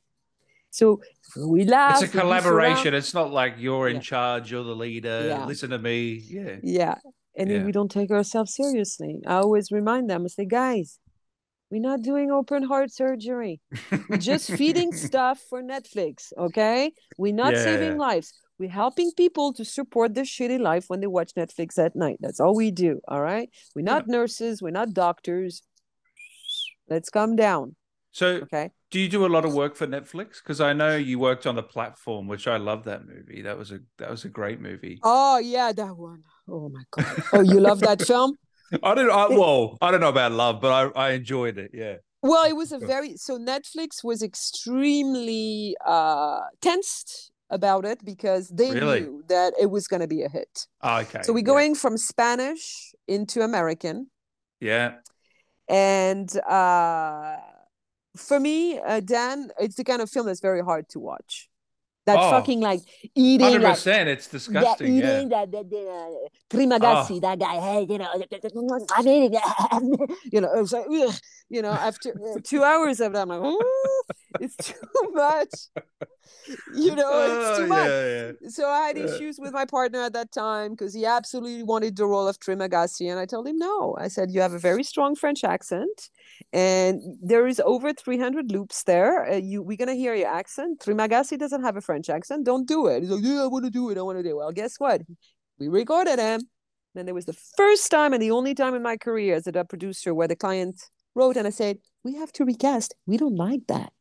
[0.71, 1.01] So
[1.37, 2.03] we laugh.
[2.03, 2.95] It's a collaboration.
[2.95, 4.03] It's not like you're in yeah.
[4.03, 5.27] charge, you're the leader.
[5.29, 5.45] Yeah.
[5.45, 6.23] Listen to me.
[6.27, 6.57] Yeah.
[6.63, 6.95] Yeah.
[7.37, 7.65] And yeah.
[7.65, 9.21] we don't take ourselves seriously.
[9.27, 10.99] I always remind them, I say, guys,
[11.71, 13.61] we're not doing open heart surgery.
[14.09, 16.33] We're just feeding stuff for Netflix.
[16.37, 16.93] Okay.
[17.17, 18.33] We're not saving lives.
[18.61, 22.19] We're helping people to support their shitty life when they watch Netflix at night.
[22.21, 23.01] That's all we do.
[23.09, 23.49] All right.
[23.75, 24.19] We're not yeah.
[24.19, 24.61] nurses.
[24.61, 25.63] We're not doctors.
[26.87, 27.75] Let's calm down.
[28.13, 28.71] So, okay.
[28.91, 30.43] Do you do a lot of work for Netflix?
[30.43, 33.41] Because I know you worked on the platform, which I love that movie.
[33.41, 34.99] That was a that was a great movie.
[35.03, 36.25] Oh yeah, that one.
[36.47, 37.23] Oh my god.
[37.33, 38.37] Oh, you love that film?
[38.83, 39.11] I don't.
[39.11, 41.71] I, well, I don't know about love, but I I enjoyed it.
[41.73, 41.97] Yeah.
[42.21, 48.71] Well, it was a very so Netflix was extremely uh tensed about it because they
[48.71, 49.01] really?
[49.01, 50.67] knew that it was going to be a hit.
[50.83, 51.23] Oh, okay.
[51.23, 51.81] So we're going yeah.
[51.81, 54.09] from Spanish into American.
[54.61, 54.95] Yeah.
[55.69, 57.37] And uh,
[58.17, 61.49] for me, uh, Dan, it's the kind of film that's very hard to watch.
[62.07, 62.81] That oh, fucking like
[63.15, 65.45] eating 100% like, it's disgusting yeah, eating yeah.
[65.45, 67.21] that, that, that uh, Trimagasi oh.
[67.21, 69.39] that guy hey you know I'm eating
[70.33, 71.15] you know it was like ugh,
[71.49, 74.03] you know after uh, two hours of it I'm like oh
[74.41, 74.75] it's too
[75.13, 75.49] much.
[76.75, 77.89] You know it's too oh, much.
[77.89, 78.49] yeah, yeah.
[78.49, 82.07] so I had issues with my partner at that time because he absolutely wanted the
[82.07, 83.97] role of Trimagasi and I told him no.
[83.99, 86.11] I said you have a very strong French accent
[86.53, 89.31] and there is over 300 loops there.
[89.31, 90.81] Uh, you, we're gonna hear your accent.
[90.81, 92.45] Trimagasi doesn't have a French accent.
[92.45, 93.03] Don't do it.
[93.03, 93.99] He's like, yeah, I want to do it.
[93.99, 94.37] I want to do it.
[94.37, 95.03] Well, guess what?
[95.59, 96.43] We recorded him.
[96.95, 99.53] Then there was the first time and the only time in my career as a
[99.53, 100.83] dub producer where the client
[101.15, 102.95] wrote and I said, "We have to recast.
[103.07, 103.93] We don't like that."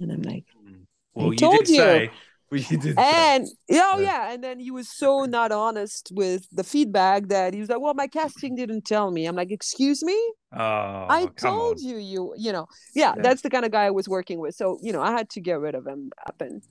[0.00, 0.86] And I'm like, mm.
[1.14, 2.10] "Well, I told you." Say,
[2.52, 7.60] and oh yeah, and then he was so not honest with the feedback that he
[7.60, 10.18] was like, "Well, my casting didn't tell me." I'm like, "Excuse me?
[10.52, 11.84] Oh, I told on.
[11.84, 14.54] you, you, you know, yeah, yeah, that's the kind of guy I was working with.
[14.54, 16.62] So you know, I had to get rid of him up and.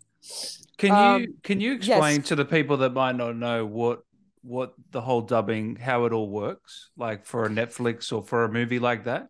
[0.77, 2.27] Can um, you can you explain yes.
[2.27, 4.03] to the people that might not know what
[4.43, 8.49] what the whole dubbing how it all works like for a Netflix or for a
[8.51, 9.27] movie like that?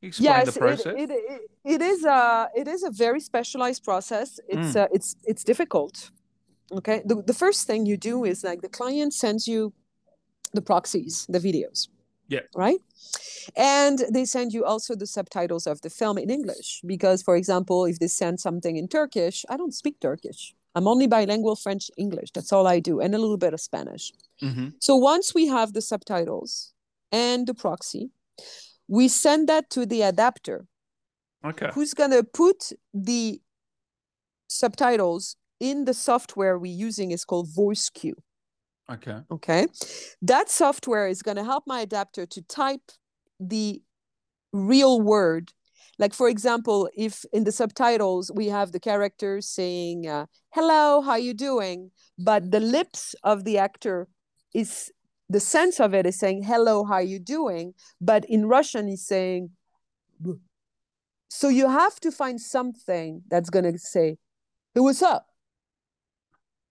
[0.00, 0.94] Explain yes, the process.
[0.96, 4.38] It, it, it, is a it is a very specialized process.
[4.48, 4.82] It's mm.
[4.82, 6.10] uh, it's it's difficult.
[6.70, 9.72] Okay, the, the first thing you do is like the client sends you
[10.52, 11.88] the proxies, the videos.
[12.28, 12.40] Yeah.
[12.54, 12.80] Right.
[13.56, 17.86] And they send you also the subtitles of the film in English because, for example,
[17.86, 20.54] if they send something in Turkish, I don't speak Turkish.
[20.74, 22.30] I'm only bilingual French English.
[22.34, 24.12] That's all I do, and a little bit of Spanish.
[24.42, 24.68] Mm-hmm.
[24.78, 26.72] So once we have the subtitles
[27.10, 28.10] and the proxy,
[28.88, 30.66] we send that to the adapter.
[31.44, 31.70] Okay.
[31.72, 33.40] Who's going to put the
[34.48, 38.12] subtitles in the software we're using is called voice VoiceQ.
[38.90, 39.18] Okay.
[39.30, 39.66] Okay?
[40.22, 42.90] That software is going to help my adapter to type
[43.38, 43.82] the
[44.52, 45.52] real word.
[45.98, 51.16] Like for example if in the subtitles we have the character saying uh, hello how
[51.16, 51.90] you doing?
[52.18, 54.08] But the lips of the actor
[54.54, 54.90] is
[55.30, 57.74] the sense of it is saying hello how you doing?
[58.00, 59.50] But in russian he's saying
[61.30, 64.18] so you have to find something that's going to say
[64.74, 65.26] hey what's up?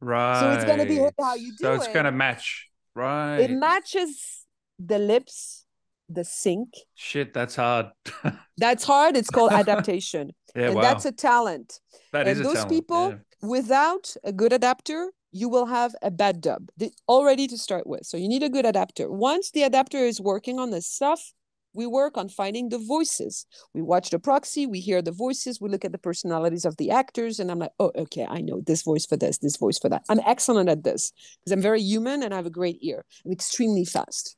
[0.01, 2.69] Right so it's going to be hey, how you doing so it's going to match.
[2.95, 3.37] Right.
[3.37, 4.45] It matches
[4.79, 5.65] the lips
[6.09, 7.87] the sync shit that's hard.
[8.57, 9.15] That's hard.
[9.15, 10.31] It's called adaptation.
[10.55, 10.81] Yeah, and wow.
[10.81, 11.79] that's a talent.
[12.13, 12.71] That and is those talent.
[12.71, 13.47] people yeah.
[13.47, 16.69] without a good adapter you will have a bad dub
[17.07, 18.05] already to start with.
[18.05, 19.11] So you need a good adapter.
[19.11, 21.33] Once the adapter is working on this stuff,
[21.73, 23.45] we work on finding the voices.
[23.73, 26.89] We watch the proxy, we hear the voices, we look at the personalities of the
[26.89, 29.89] actors, and I'm like, oh, okay, I know this voice for this, this voice for
[29.89, 30.03] that.
[30.09, 33.05] I'm excellent at this because I'm very human and I have a great ear.
[33.23, 34.35] I'm extremely fast.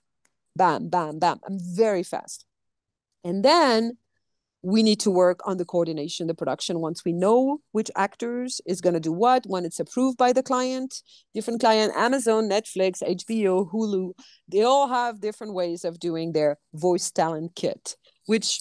[0.55, 1.39] Bam, bam, bam.
[1.47, 2.45] I'm very fast.
[3.23, 3.97] And then
[4.61, 6.79] we need to work on the coordination, the production.
[6.79, 10.43] Once we know which actors is going to do what, when it's approved by the
[10.43, 11.01] client,
[11.33, 14.11] different client, Amazon, Netflix, HBO, Hulu,
[14.47, 17.95] they all have different ways of doing their voice talent kit,
[18.25, 18.59] which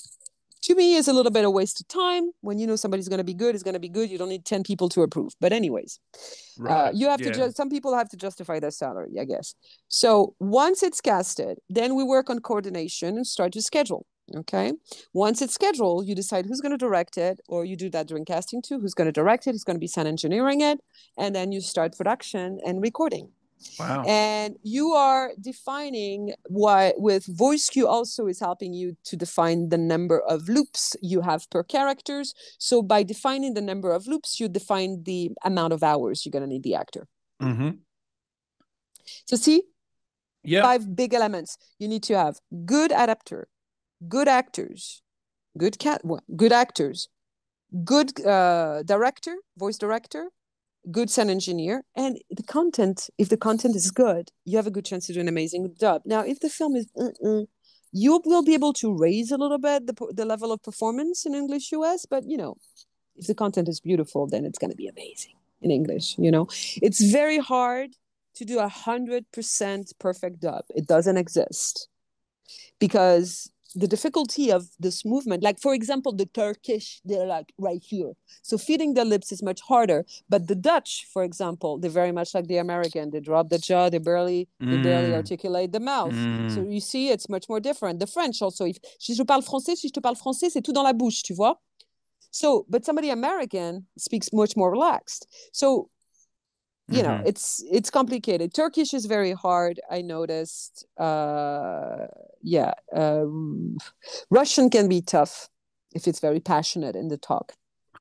[0.63, 2.31] to me is a little bit of waste of time.
[2.43, 4.11] When you know somebody's going to be good, is going to be good.
[4.11, 5.33] You don't need 10 people to approve.
[5.41, 6.89] But anyways, uh, right.
[6.89, 7.33] uh, you have yeah.
[7.33, 9.55] to, ju- some people have to justify their salary, I guess.
[9.89, 14.07] So once it's casted, then we work on coordination and start to schedule.
[14.37, 14.73] Okay.
[15.15, 18.25] Once it's scheduled, you decide who's going to direct it, or you do that during
[18.25, 18.79] casting too.
[18.79, 19.53] Who's going to direct it?
[19.53, 20.81] Who's going to be sound engineering it?
[21.17, 23.31] And then you start production and recording.
[23.79, 24.05] Wow.
[24.07, 30.21] And you are defining what with VoiceQ also is helping you to define the number
[30.21, 32.35] of loops you have per characters.
[32.59, 36.43] So by defining the number of loops, you define the amount of hours you're going
[36.43, 37.07] to need the actor.
[37.43, 37.71] Mm-hmm.
[39.27, 39.63] So see,
[40.45, 40.63] yeah.
[40.63, 41.57] five big elements.
[41.79, 43.49] You need to have good adapter,
[44.07, 45.03] good actors,
[45.57, 46.03] good cat,
[46.37, 47.09] good actors,
[47.85, 50.31] good uh, director, voice director,
[50.91, 53.11] good sound engineer, and the content.
[53.19, 56.03] If the content is good, you have a good chance to do an amazing dub.
[56.05, 57.43] Now, if the film is, uh-uh,
[57.93, 61.35] you will be able to raise a little bit the the level of performance in
[61.35, 62.57] English US, but you know,
[63.17, 66.17] if the content is beautiful, then it's going to be amazing in English.
[66.19, 66.49] You know,
[66.83, 67.91] it's very hard
[68.37, 70.65] to do a hundred percent perfect dub.
[70.75, 71.89] It doesn't exist
[72.79, 78.13] because the difficulty of this movement like for example the turkish they're like right here
[78.43, 82.35] so feeding the lips is much harder but the dutch for example they're very much
[82.35, 84.71] like the american they drop the jaw they barely mm.
[84.71, 85.17] they barely mm.
[85.17, 86.51] articulate the mouth mm.
[86.55, 89.77] so you see it's much more different the french also if si je parle français
[89.77, 91.61] si je te parle français c'est tout dans la bouche tu vois
[92.31, 95.91] so but somebody american speaks much more relaxed so
[96.91, 97.27] you know mm-hmm.
[97.27, 102.07] it's it's complicated turkish is very hard i noticed uh
[102.43, 103.25] yeah uh,
[104.31, 105.49] russian can be tough
[105.95, 107.53] if it's very passionate in the talk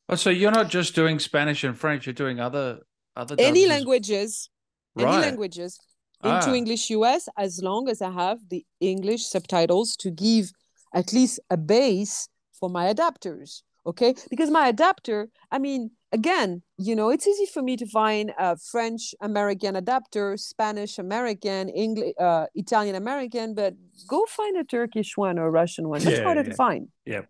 [0.09, 2.79] oh, so you're not just doing spanish and french you're doing other
[3.15, 4.49] other any as- languages,
[4.97, 5.79] any languages
[6.23, 6.53] into Ah.
[6.53, 10.51] English US as long as I have the English subtitles to give
[10.93, 13.61] at least a base for my adapters.
[13.85, 18.33] Okay, because my adapter, I mean, again, you know, it's easy for me to find
[18.37, 23.73] a French American adapter, Spanish American, English, uh, Italian American, but
[24.07, 25.99] go find a Turkish one or a Russian one.
[26.03, 26.49] That's Yeah, harder yeah.
[26.49, 26.87] to find.
[27.05, 27.21] Yeah.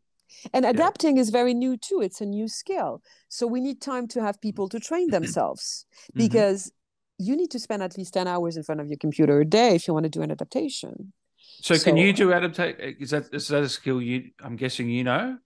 [0.53, 2.01] And adapting is very new too.
[2.01, 3.01] It's a new skill.
[3.29, 6.17] So we need time to have people to train themselves Mhm.
[6.17, 6.71] because
[7.17, 9.73] you need to spend at least 10 hours in front of your computer a day
[9.75, 11.13] if you want to do an adaptation.
[11.61, 12.75] So, can you do adaptate?
[13.01, 14.29] Is that is that a skill you?
[14.43, 15.37] I'm guessing you know.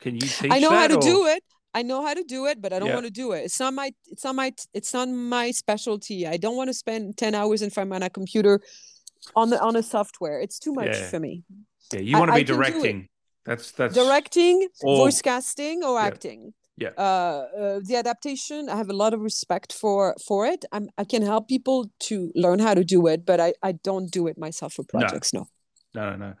[0.00, 0.50] Can you teach?
[0.50, 1.44] I know how to or- do it.
[1.74, 2.94] I know how to do it, but I don't Yeah.
[2.94, 3.44] want to do it.
[3.44, 6.26] It's not my it's not my it's not my specialty.
[6.26, 8.60] I don't want to spend 10 hours in front of my computer
[9.36, 10.40] on the on a software.
[10.40, 11.08] It's too much Yeah.
[11.10, 11.44] for me.
[11.92, 12.46] Yeah, you I- want to be it.
[12.46, 13.08] directing.
[13.46, 16.06] That's that's Directing, Or- voice casting or Yeah.
[16.06, 16.54] acting.
[16.76, 16.90] Yeah.
[16.96, 20.64] Uh, uh, the adaptation, I have a lot of respect for for it.
[20.72, 24.10] I'm, I can help people to learn how to do it, but I, I don't
[24.10, 25.32] do it myself for projects.
[25.32, 25.46] No.
[25.94, 26.32] No, no, no.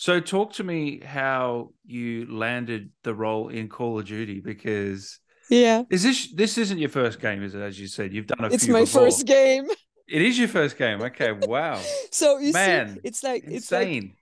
[0.00, 5.82] So talk to me how you landed the role in Call of Duty because Yeah.
[5.90, 7.60] is this this isn't your first game, is it?
[7.60, 8.54] As you said, you've done a.
[8.54, 9.02] It's my before.
[9.02, 9.68] first game.
[10.08, 11.02] It is your first game.
[11.02, 11.78] Okay, wow.
[12.12, 14.16] So you Man, see, it's like it's like Insane.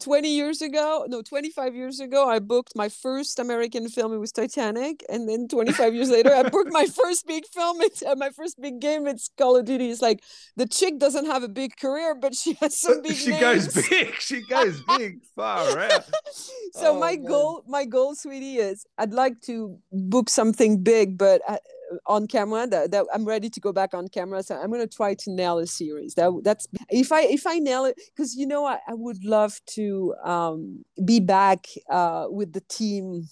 [0.00, 4.32] 20 years ago no 25 years ago i booked my first american film it was
[4.32, 8.30] titanic and then 25 years later i booked my first big film it's uh, my
[8.30, 10.22] first big game it's call of duty it's like
[10.56, 13.40] the chick doesn't have a big career but she has some big she names.
[13.68, 14.12] goes big.
[14.20, 15.20] She goes big.
[15.36, 16.04] Far out.
[16.72, 17.24] so Oh, my man.
[17.24, 21.58] goal my goal sweetie is i'd like to book something big but uh,
[22.06, 24.96] on camera that, that i'm ready to go back on camera so i'm going to
[24.96, 28.46] try to nail a series that that's if i if i nail it because you
[28.46, 33.28] know I, I would love to um be back uh with the team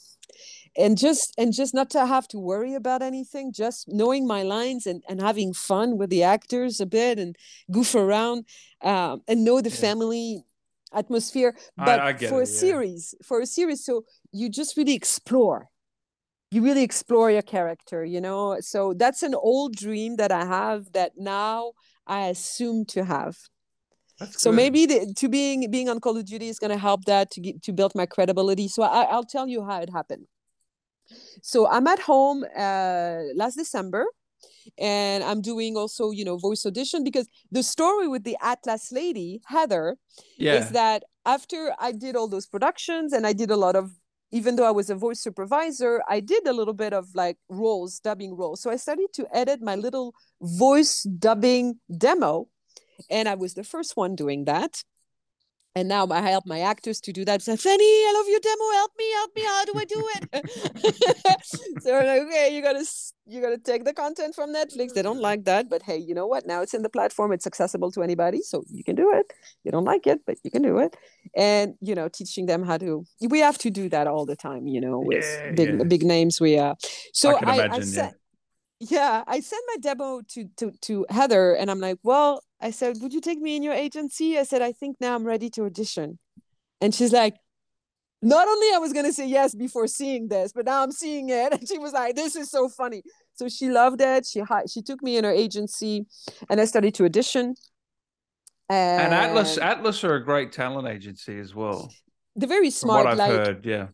[0.76, 4.86] and just and just not to have to worry about anything just knowing my lines
[4.86, 7.36] and, and having fun with the actors a bit and
[7.70, 8.44] goof around
[8.82, 9.76] um, and know the Yeah.
[9.76, 10.44] family
[10.92, 12.46] atmosphere but I get for it, a yeah.
[12.46, 15.68] series for a series so you just really explore
[16.54, 20.92] you really explore your character you know so that's an old dream that i have
[20.92, 21.72] that now
[22.06, 23.36] i assume to have
[24.20, 24.56] That's so good.
[24.56, 27.40] maybe the, to being being on call of duty is going to help that to
[27.40, 30.26] get to build my credibility so I, i'll tell you how it happened
[31.42, 34.04] so i'm at home uh, last december
[34.78, 39.40] and i'm doing also you know voice audition because the story with the atlas lady
[39.46, 39.96] heather
[40.38, 40.54] yeah.
[40.54, 43.92] is that after I did all those productions and I did a lot of,
[44.34, 48.00] even though I was a voice supervisor, I did a little bit of like roles,
[48.00, 48.60] dubbing roles.
[48.60, 52.48] So I started to edit my little voice dubbing demo.
[53.08, 54.82] And I was the first one doing that.
[55.76, 57.42] And now I help my actors to do that.
[57.42, 58.70] So, Fannie, I love your demo.
[58.74, 59.42] Help me, help me.
[59.42, 61.42] How do I do it?
[61.82, 62.84] so I'm like, okay, you gotta
[63.26, 64.92] you gotta take the content from Netflix.
[64.92, 66.46] They don't like that, but hey, you know what?
[66.46, 67.32] Now it's in the platform.
[67.32, 69.32] It's accessible to anybody, so you can do it.
[69.64, 70.96] You don't like it, but you can do it.
[71.36, 73.04] And you know, teaching them how to.
[73.28, 74.66] We have to do that all the time.
[74.68, 75.84] You know, with Yeah, big yeah.
[75.84, 76.40] big names.
[76.40, 76.76] We are.
[77.12, 77.92] So I can I, I, imagine.
[77.94, 78.10] yeah.
[78.80, 82.96] Yeah i sent my demo to to to heather and i'm like well i said
[83.00, 84.38] would you take me in your agency?
[84.38, 86.18] I said i think now i'm ready to audition.
[86.80, 87.36] And she's like
[88.20, 91.28] not only i was going to say yes before seeing this but now i'm seeing
[91.30, 91.52] it.
[91.56, 93.02] And she was like this is so funny.
[93.34, 94.26] So she loved it.
[94.26, 96.06] She she took me in her agency
[96.50, 97.54] and i started to audition.
[98.68, 101.92] And, And Atlas Atlas are a great talent agency as well.
[102.34, 103.88] they're very From what I've like heard, yeah.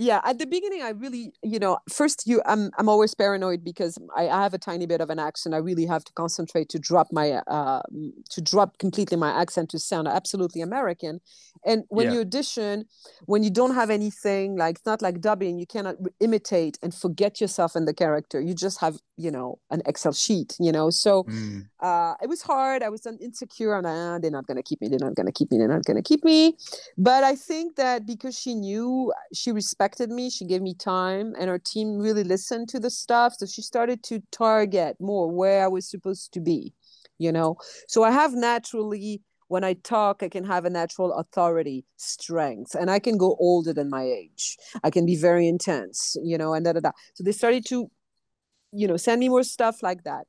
[0.00, 3.98] Yeah at the beginning i really you know first you i'm i'm always paranoid because
[4.16, 6.78] I, I have a tiny bit of an accent i really have to concentrate to
[6.78, 7.82] drop my uh
[8.30, 11.20] to drop completely my accent to sound absolutely american
[11.66, 12.12] and when Yeah.
[12.14, 12.84] you audition
[13.26, 17.40] when you don't have anything like it's not like dubbing you cannot imitate and forget
[17.40, 21.24] yourself in the character you just have you know an excel sheet you know so
[21.24, 21.68] Mm.
[21.80, 22.82] Uh, it was hard.
[22.82, 23.74] I was insecure.
[23.74, 24.88] I'm ah, they're not to keep me.
[24.88, 25.58] They're not to keep me.
[25.58, 26.56] They're not to keep me.
[26.96, 31.48] But I think that because she knew, she respected me, she gave me time, and
[31.48, 33.34] her team really listened to the stuff.
[33.38, 36.74] So she started to target more where I was supposed to be,
[37.18, 37.56] you know?
[37.86, 42.90] So I have naturally, when I talk, I can have a natural authority, strength, and
[42.90, 44.56] I can go older than my age.
[44.82, 46.90] I can be very intense, you know, and da da da.
[47.14, 47.88] So they started to,
[48.72, 50.26] you know, send me more stuff like that.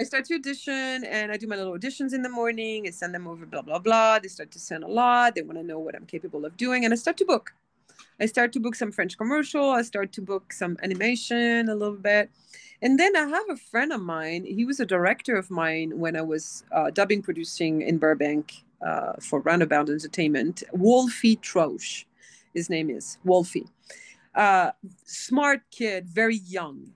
[0.00, 2.84] I start to audition and I do my little auditions in the morning.
[2.88, 4.18] I send them over, blah, blah, blah.
[4.18, 5.36] They start to send a lot.
[5.36, 6.84] They want to know what I'm capable of doing.
[6.84, 7.54] And I start to book.
[8.18, 9.70] I start to book some French commercial.
[9.70, 12.28] I start to book some animation a little bit.
[12.82, 14.44] And then I have a friend of mine.
[14.44, 19.12] He was a director of mine when I was uh, dubbing producing in Burbank uh,
[19.20, 20.64] for Roundabout Entertainment.
[20.72, 22.04] Wolfie Troche,
[22.52, 23.68] his name is Wolfie.
[24.34, 24.72] Uh,
[25.04, 26.94] smart kid, very young,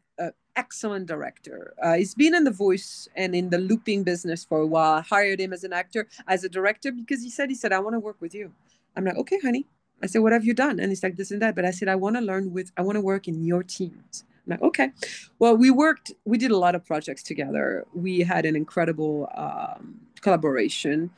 [0.59, 1.73] excellent director.
[1.81, 4.95] Uh, he's been in the voice and in the looping business for a while.
[4.95, 7.79] I hired him as an actor, as a director, because he said, he said, I
[7.79, 8.53] want to work with you.
[8.97, 9.65] I'm like, okay, honey.
[10.03, 10.81] I said, what have you done?
[10.81, 11.55] And he's like, this and that.
[11.55, 14.25] But I said, I want to learn with, I want to work in your teams.
[14.45, 14.91] I'm like, okay.
[15.39, 17.87] Well, we worked, we did a lot of projects together.
[17.95, 21.11] We had an incredible um, collaboration.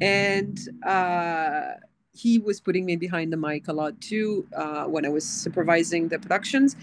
[0.00, 1.72] And uh,
[2.12, 6.08] he was putting me behind the mic a lot too uh, when I was supervising
[6.08, 6.76] the productions.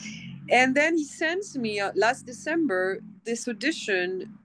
[0.50, 4.38] And then he sends me uh, last December this audition.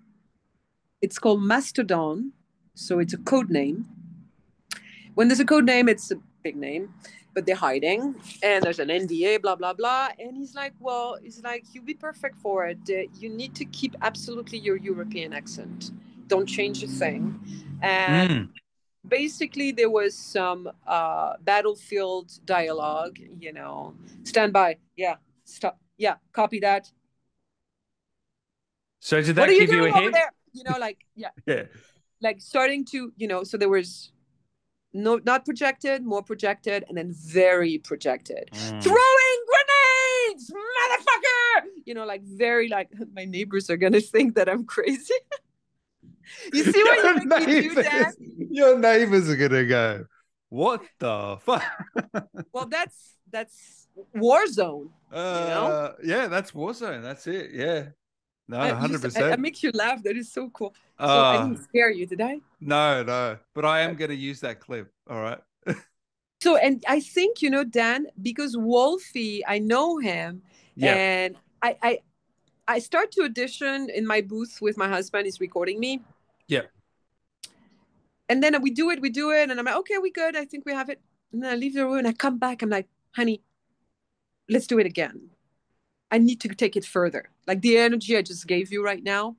[1.00, 2.32] It's called Mastodon.
[2.74, 3.86] So it's a code name.
[5.14, 6.94] When there's a code name, it's a big name,
[7.34, 8.14] but they're hiding.
[8.42, 10.08] And there's an NDA, blah, blah, blah.
[10.18, 12.78] And he's like, well, he's like, you'll be perfect for it.
[12.88, 15.90] Uh, you need to keep absolutely your European accent.
[16.28, 17.38] Don't change a thing.
[17.82, 18.48] And mm.
[19.06, 23.94] basically, there was some uh, battlefield dialogue, you know,
[24.24, 24.78] stand by.
[24.96, 26.90] Yeah, stop yeah, copy that.
[28.98, 30.12] So did that give you, you a hint?
[30.12, 30.32] There?
[30.52, 31.62] You know, like yeah, yeah,
[32.20, 33.44] like starting to you know.
[33.44, 34.10] So there was
[34.92, 38.50] no not projected, more projected, and then very projected.
[38.52, 38.82] Mm.
[38.82, 41.68] Throwing grenades, motherfucker!
[41.84, 45.14] You know, like very like my neighbors are gonna think that I'm crazy.
[46.52, 48.14] you see what you make me do that?
[48.50, 50.04] Your neighbors are gonna go,
[50.48, 51.62] what the fuck?
[52.52, 53.81] well, that's that's
[54.14, 54.90] war zone.
[55.12, 55.66] Uh, you know?
[55.66, 57.02] Uh, yeah, that's war zone.
[57.02, 57.50] That's it.
[57.52, 57.88] Yeah.
[58.48, 59.32] No, hundred percent.
[59.32, 60.02] It makes you laugh.
[60.02, 60.74] That is so cool.
[60.98, 62.40] So uh, I didn't scare you, did I?
[62.60, 63.38] No, no.
[63.54, 64.92] But I am going to use that clip.
[65.08, 65.38] All right.
[66.42, 70.42] so, and I think you know Dan because Wolfie, I know him,
[70.74, 70.94] yeah.
[70.94, 71.98] and I, I,
[72.68, 75.26] I start to audition in my booth with my husband.
[75.26, 76.02] He's recording me.
[76.48, 76.62] Yeah.
[78.28, 80.36] And then we do it, we do it, and I'm like, okay, we good.
[80.36, 81.00] I think we have it.
[81.32, 82.62] And then I leave the room and I come back.
[82.62, 83.42] I'm like, honey,
[84.52, 85.30] let's do it again.
[86.10, 87.30] I need to take it further.
[87.46, 89.36] Like the energy I just gave you right now,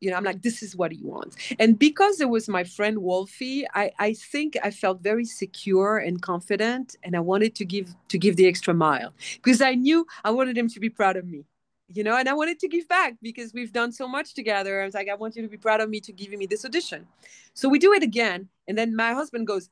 [0.00, 1.36] you know, I'm like, this is what he wants.
[1.58, 6.20] And because it was my friend Wolfie, I, I think I felt very secure and
[6.20, 10.30] confident, and I wanted to give to give the extra mile because I knew I
[10.32, 11.46] wanted him to be proud of me,
[11.88, 14.82] you know, and I wanted to give back because we've done so much together.
[14.82, 16.64] I was like, I want you to be proud of me to giving me this
[16.64, 17.06] audition.
[17.54, 19.70] So we do it again, and then my husband goes,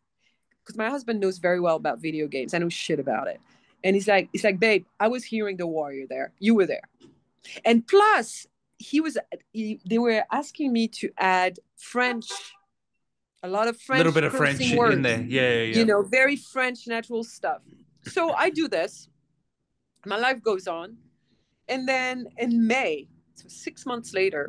[0.62, 2.54] because my husband knows very well about video games.
[2.54, 3.40] I know shit about it.
[3.84, 6.32] And he's like, he's like, babe, I was hearing the warrior there.
[6.40, 6.88] You were there.
[7.64, 8.46] And plus,
[8.78, 9.18] he was
[9.52, 12.30] he, they were asking me to add French,
[13.42, 14.00] a lot of French.
[14.00, 15.20] A little bit of French words, in there.
[15.20, 15.76] Yeah, yeah, yeah.
[15.76, 17.60] You know, very French natural stuff.
[18.04, 19.08] So I do this.
[20.06, 20.96] My life goes on.
[21.68, 24.48] And then in May, so six months later,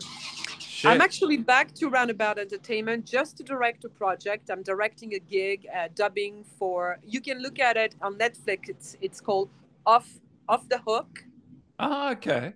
[0.75, 0.91] Shit.
[0.91, 4.49] I'm actually back to Roundabout Entertainment just to direct a project.
[4.49, 6.99] I'm directing a gig, uh, dubbing for.
[7.01, 8.67] You can look at it on Netflix.
[8.67, 9.49] It's it's called
[9.85, 10.19] Off
[10.49, 11.23] Off the Hook.
[11.79, 12.55] Oh, okay.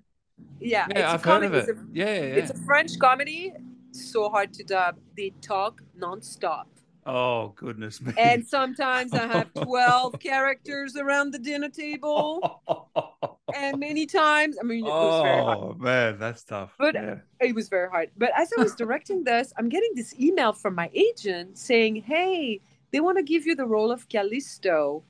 [0.60, 1.70] Yeah, yeah, I've heard of it.
[1.70, 3.54] A, yeah, yeah, yeah, it's a French comedy.
[3.92, 4.98] So hard to dub.
[5.16, 6.66] They talk nonstop.
[7.06, 8.12] Oh goodness me!
[8.18, 12.62] And sometimes I have twelve characters around the dinner table,
[13.56, 15.58] and many times, I mean, it was very oh, hard.
[15.58, 16.74] Oh man, that's tough.
[16.78, 17.16] But yeah.
[17.40, 18.12] it was very hard.
[18.18, 22.62] But as I was directing this, I'm getting this email from my agent saying, "Hey,
[22.92, 25.04] they want to give you the role of Calisto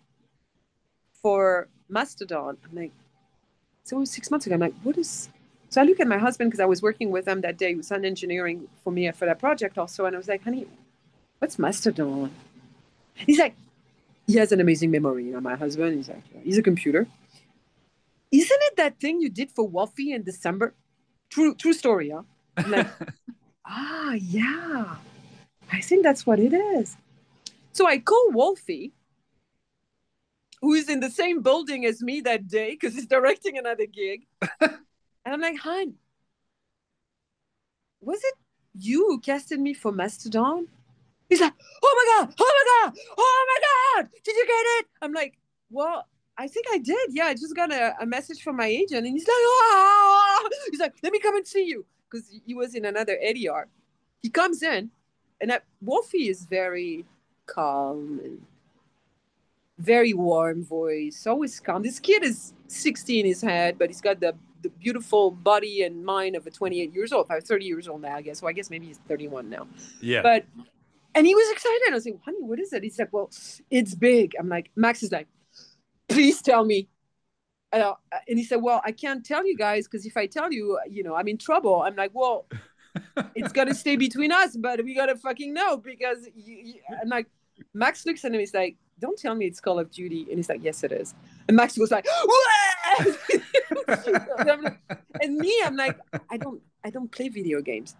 [1.21, 2.91] for Mastodon." I'm like,
[3.83, 4.55] so it was six months ago.
[4.55, 5.29] I'm like, what is?
[5.69, 7.69] So I look at my husband because I was working with him that day.
[7.69, 10.67] He was on engineering for me for that project also, and I was like, "Honey,
[11.39, 12.31] what's Mastodon?
[13.15, 13.55] He's like,
[14.29, 15.25] he has an amazing memory.
[15.25, 17.07] You know, my husband, he's like, he's a computer.
[18.31, 20.75] Isn't it that thing you did for Wolfie in December?
[21.29, 22.23] True, true story, huh?
[22.57, 22.87] I'm like,
[23.65, 24.95] ah, yeah.
[25.71, 26.95] I think that's what it is.
[27.71, 28.93] So I call Wolfie,
[30.61, 34.27] who is in the same building as me that day because he's directing another gig.
[34.61, 34.77] and
[35.25, 35.95] I'm like, hon,
[38.01, 38.33] was it
[38.75, 40.67] you who casted me for Mastodon?
[41.29, 41.53] He's like,
[41.83, 44.85] oh my God, oh my God, oh my God, did you get it?
[45.01, 45.37] I'm like,
[45.69, 46.07] well,
[46.39, 47.09] I think I did.
[47.09, 50.79] Yeah, I just got a, a message from my agent and he's like, oh, he's
[50.79, 51.85] like, let me come and see you.
[52.09, 53.65] Because he was in another ADR.
[54.21, 54.89] He comes in
[55.41, 57.05] and that Wolfie is very
[57.45, 58.41] calm and
[59.79, 61.83] very warm voice, always calm.
[61.83, 66.05] This kid is 60 in his head, but he's got the, the beautiful body and
[66.05, 68.39] mind of a 28 years old, 30 years old now, I guess.
[68.39, 69.67] So I guess maybe he's 31 now.
[70.01, 70.21] Yeah.
[70.21, 70.45] But
[71.15, 71.81] and he was excited.
[71.91, 72.83] I was like, honey, what is it?
[72.83, 73.29] He's like, well,
[73.69, 74.35] it's big.
[74.39, 75.27] I'm like, Max is like,
[76.09, 76.89] please tell me.
[77.71, 77.93] Uh,
[78.27, 81.03] and he said, well, I can't tell you guys because if I tell you, you
[81.03, 81.83] know, I'm in trouble.
[81.83, 82.47] I'm like, well,
[83.35, 87.27] it's gonna stay between us, but we gotta fucking know because you, you, I'm like,
[87.73, 88.39] Max looks at him.
[88.39, 90.25] He's like, don't tell me it's Call of Duty.
[90.29, 91.13] And he's like, yes, it is.
[91.47, 92.05] And Max was like,
[95.21, 95.97] and me, I'm like,
[96.29, 97.95] I don't, I don't play video games.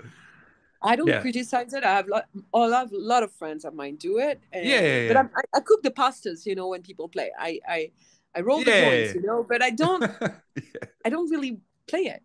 [0.82, 1.22] I don't yeah.
[1.22, 1.84] criticize it.
[1.84, 4.40] I have lot, a lot, a lot of friends of mine do it.
[4.54, 5.08] And, yeah, yeah, yeah.
[5.10, 7.32] But I'm, I, I, cook the pastas, you know, when people play.
[7.38, 7.92] I, I,
[8.34, 10.04] I roll the yeah, joints, you know, but I don't,
[11.06, 12.24] I don't really play it.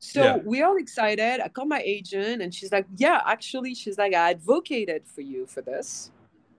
[0.00, 1.40] So we're all excited.
[1.40, 5.46] I call my agent and she's like, Yeah, actually, she's like, I advocated for you
[5.46, 6.12] for this.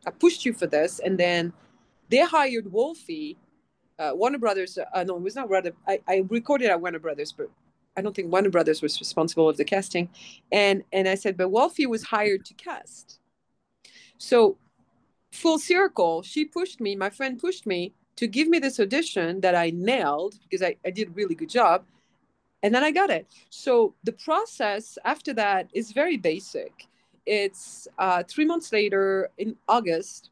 [0.06, 1.00] I pushed you for this.
[1.00, 1.54] And then
[2.10, 3.38] they hired Wolfie,
[3.98, 4.78] uh, Warner Brothers.
[4.78, 5.72] Uh, no, it was not Warner.
[5.88, 7.50] I, I recorded at Warner Brothers, but
[7.98, 10.10] I don't think Warner Brothers was responsible of the casting.
[10.52, 13.20] And and I said, but Wolfie was hired to cast.
[14.18, 14.58] So
[15.32, 19.56] full circle, she pushed me, my friend pushed me to give me this audition that
[19.56, 21.86] I nailed because I, I did a really good job
[22.62, 23.28] and then I got it.
[23.50, 26.88] So the process after that is very basic.
[27.26, 30.32] It's uh, three months later in August.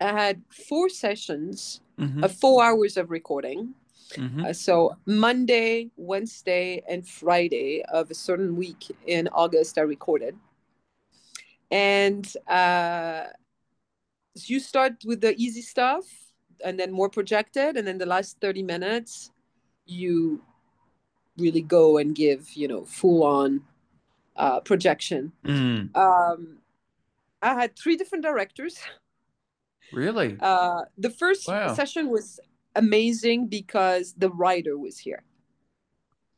[0.00, 2.22] I had four sessions mm-hmm.
[2.22, 3.74] of four hours of recording.
[4.12, 4.44] Mm-hmm.
[4.44, 10.36] Uh, so Monday, Wednesday, and Friday of a certain week in August, I recorded.
[11.70, 13.24] And uh,
[14.36, 16.04] so you start with the easy stuff,
[16.64, 19.30] and then more projected, and then the last thirty minutes,
[19.86, 20.42] you
[21.36, 23.62] really go and give you know full on
[24.36, 25.32] uh, projection.
[25.44, 25.96] Mm.
[25.96, 26.58] Um,
[27.42, 28.78] I had three different directors.
[29.92, 30.36] Really?
[30.40, 31.74] Uh, the first wow.
[31.74, 32.40] session was
[32.74, 35.22] amazing because the writer was here.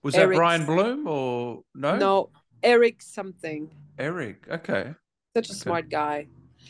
[0.02, 1.96] Was Eric, that Brian Bloom or no?
[1.96, 2.30] No,
[2.62, 3.70] Eric something.
[3.98, 4.94] Eric, okay.
[5.34, 5.58] Such a okay.
[5.58, 6.26] smart guy.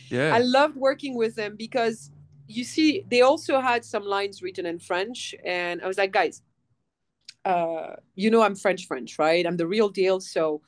[0.08, 0.34] Yeah.
[0.34, 2.10] I loved working with him because
[2.48, 6.42] you see, they also had some lines written in French, and I was like, guys,
[7.44, 9.46] uh, you know, I'm French French, right?
[9.46, 10.20] I'm the real deal.
[10.20, 10.62] So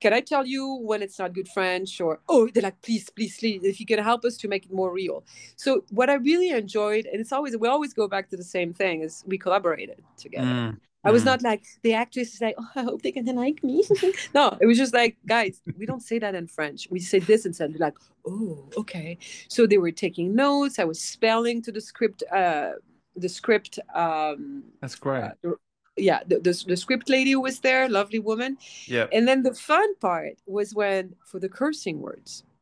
[0.00, 3.36] can I tell you when it's not good French or, oh, they're like, please, please,
[3.38, 5.24] please, if you can help us to make it more real.
[5.56, 8.72] So what I really enjoyed, and it's always, we always go back to the same
[8.72, 10.46] thing is we collaborated together.
[10.46, 10.78] Mm.
[11.02, 11.26] I was mm.
[11.26, 13.84] not like the actress is like, oh, I hope they can like me.
[14.34, 16.88] no, it was just like, guys, we don't say that in French.
[16.90, 17.72] We say this instead.
[17.72, 17.96] They're like,
[18.26, 19.16] oh, okay.
[19.48, 20.78] So they were taking notes.
[20.78, 22.72] I was spelling to the script, uh,
[23.16, 23.78] the script.
[23.94, 25.32] Um, That's great.
[25.46, 25.52] Uh,
[26.00, 28.58] yeah the, the, the, script lady was there lovely woman.
[28.86, 29.06] Yeah.
[29.12, 32.44] And then the fun part was when for the cursing words.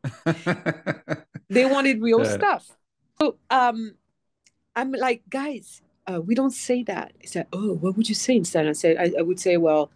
[1.50, 2.32] They wanted real yeah.
[2.32, 2.70] stuff.
[3.20, 3.94] So um
[4.76, 7.12] i'm like guys uh, we don't say that.
[7.20, 8.66] He said oh what would you say instead?
[8.66, 9.90] I said I, I would say well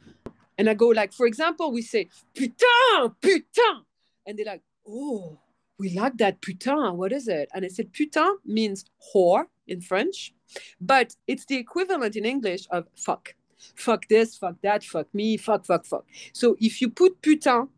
[0.58, 3.84] and i go like for example we say putain putain
[4.26, 5.38] and they're like oh
[5.78, 6.96] we like that putain.
[6.96, 7.48] What is it?
[7.54, 8.84] And i said putain means
[9.14, 10.32] whore in french
[10.80, 13.34] but it's the equivalent in English of fuck.
[13.76, 16.04] Fuck this, fuck that, fuck me, fuck, fuck, fuck.
[16.32, 17.68] So if you put putain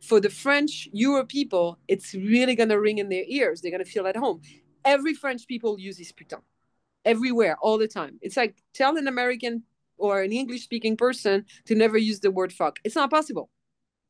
[0.00, 3.60] for the French Euro people, it's really going to ring in their ears.
[3.60, 4.42] They're going to feel at home.
[4.84, 6.40] Every French people uses putain
[7.04, 8.18] everywhere, all the time.
[8.22, 9.64] It's like tell an American
[9.96, 12.78] or an English speaking person to never use the word fuck.
[12.84, 13.50] It's not possible.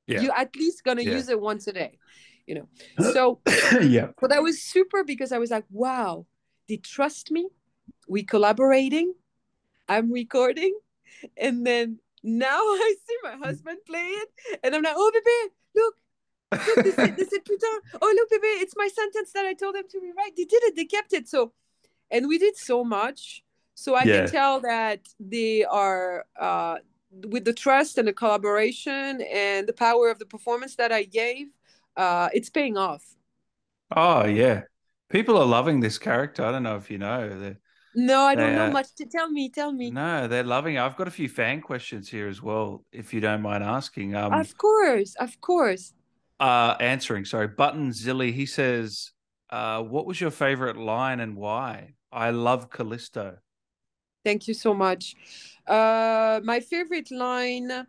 [0.07, 0.21] Yeah.
[0.21, 1.13] You're at least going to yeah.
[1.13, 1.99] use it once a day,
[2.47, 2.69] you know?
[3.13, 3.41] So,
[3.81, 4.09] yeah.
[4.21, 6.27] But I was super because I was like, wow,
[6.69, 7.49] they trust me
[8.09, 9.15] we collaborating
[9.89, 10.77] i'm recording
[11.37, 14.29] and then now i see my husband play it
[14.63, 15.95] and i'm like oh baby look
[16.67, 19.75] look this is, this is putain oh look baby it's my sentence that i told
[19.75, 20.37] them to rewrite.
[20.37, 21.53] They did it they kept it so
[22.11, 23.43] and we did so much.
[23.75, 24.21] So i yeah.
[24.21, 26.77] can tell that they are uh,
[27.29, 31.49] with the trust and the collaboration and the power of the performance that i gave
[31.97, 33.05] uh, it's paying off.
[33.95, 34.63] Oh yeah.
[35.09, 36.45] People are loving this character.
[36.45, 37.59] I don't know if you know they're
[37.95, 39.49] no, I don't know much to tell me.
[39.49, 39.91] Tell me.
[39.91, 40.81] No, they're loving it.
[40.81, 44.15] I've got a few fan questions here as well, if you don't mind asking.
[44.15, 45.93] Um, of course, of course.
[46.41, 47.25] Uh, answering.
[47.25, 48.33] Sorry, Button Zilly.
[48.33, 49.13] He says,
[49.51, 53.39] uh, "What was your favorite line and why?" I love Calisto.
[54.25, 55.15] Thank you so much.
[55.67, 57.87] Uh, my favorite line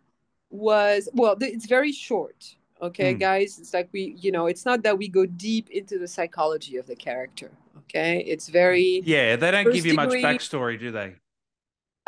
[0.50, 2.56] was well, it's very short.
[2.82, 3.20] Okay, mm.
[3.20, 6.76] guys, it's like we, you know, it's not that we go deep into the psychology
[6.76, 7.50] of the character
[7.88, 9.36] Okay, it's very yeah.
[9.36, 11.14] They don't give you degree, much backstory, do they?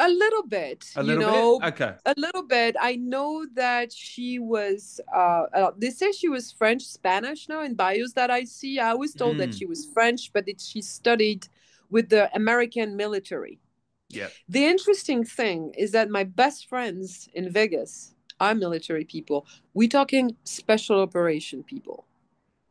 [0.00, 1.74] A little bit, a little you know, bit.
[1.74, 2.76] Okay, a little bit.
[2.80, 5.00] I know that she was.
[5.14, 8.78] Uh, uh, they say she was French, Spanish now in bios that I see.
[8.78, 9.38] I was told mm.
[9.38, 9.56] that hmm.
[9.56, 11.46] she was French, but that she studied
[11.90, 13.60] with the American military.
[14.08, 14.28] Yeah.
[14.48, 19.46] The interesting thing is that my best friends in Vegas are military people.
[19.74, 22.04] We talking special operation people.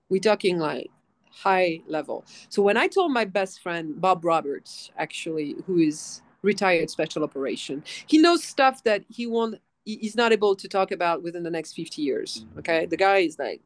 [0.09, 0.89] We talking like
[1.31, 2.25] high level.
[2.49, 7.83] So when I told my best friend Bob Roberts, actually, who is retired special operation,
[8.07, 9.59] he knows stuff that he won't.
[9.83, 12.43] He's not able to talk about within the next 50 years.
[12.43, 12.59] Mm-hmm.
[12.59, 13.61] Okay, the guy is like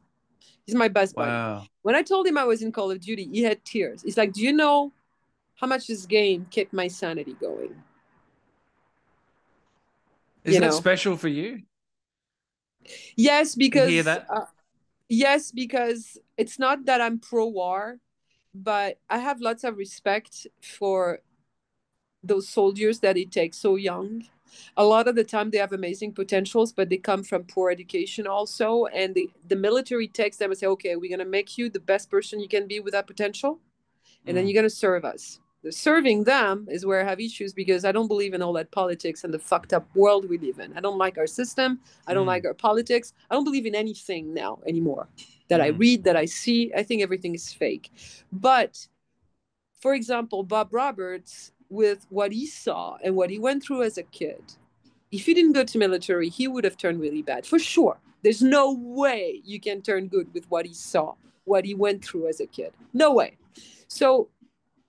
[0.66, 1.32] He's my best buddy.
[1.32, 1.66] Wow.
[1.82, 4.04] When I told him I was in Call of Duty, he had tears.
[4.04, 4.94] He's like, "Do you know
[5.56, 7.76] how much this game kept my sanity going?"
[10.44, 10.72] Is You that know?
[10.72, 11.62] special for you?
[13.16, 14.08] Yes, because?
[14.08, 14.46] Uh,
[15.10, 18.00] yes, because it's not that I'm pro war,
[18.54, 21.20] but I have lots of respect for
[22.24, 24.24] those soldiers that it takes so young.
[24.78, 28.28] A lot of the time they have amazing potentials, but they come from poor education
[28.28, 28.86] also.
[28.86, 32.10] And the, the military takes them and say, okay, we're gonna make you the best
[32.10, 33.60] person you can be with that potential,
[34.26, 34.50] and then Mm.
[34.50, 35.40] you're gonna serve us.
[35.64, 38.72] The serving them is where I have issues because I don't believe in all that
[38.72, 40.76] politics and the fucked up world we live in.
[40.76, 41.80] I don't like our system.
[42.08, 42.34] I don't Mm.
[42.34, 43.14] like our politics.
[43.30, 45.08] I don't believe in anything now anymore
[45.50, 45.80] that I Mm.
[45.80, 46.72] read, that I see.
[46.76, 47.92] I think everything is fake.
[48.32, 48.88] But
[49.80, 54.04] for example, Bob Roberts, with what he saw and what he went through as a
[54.04, 54.44] kid,
[55.12, 58.00] if he didn't go to military, he would have turned really bad for sure.
[58.24, 62.28] There's no way you can turn good with what he saw, what he went through
[62.28, 62.74] as a kid.
[62.94, 63.38] No way.
[63.88, 64.30] So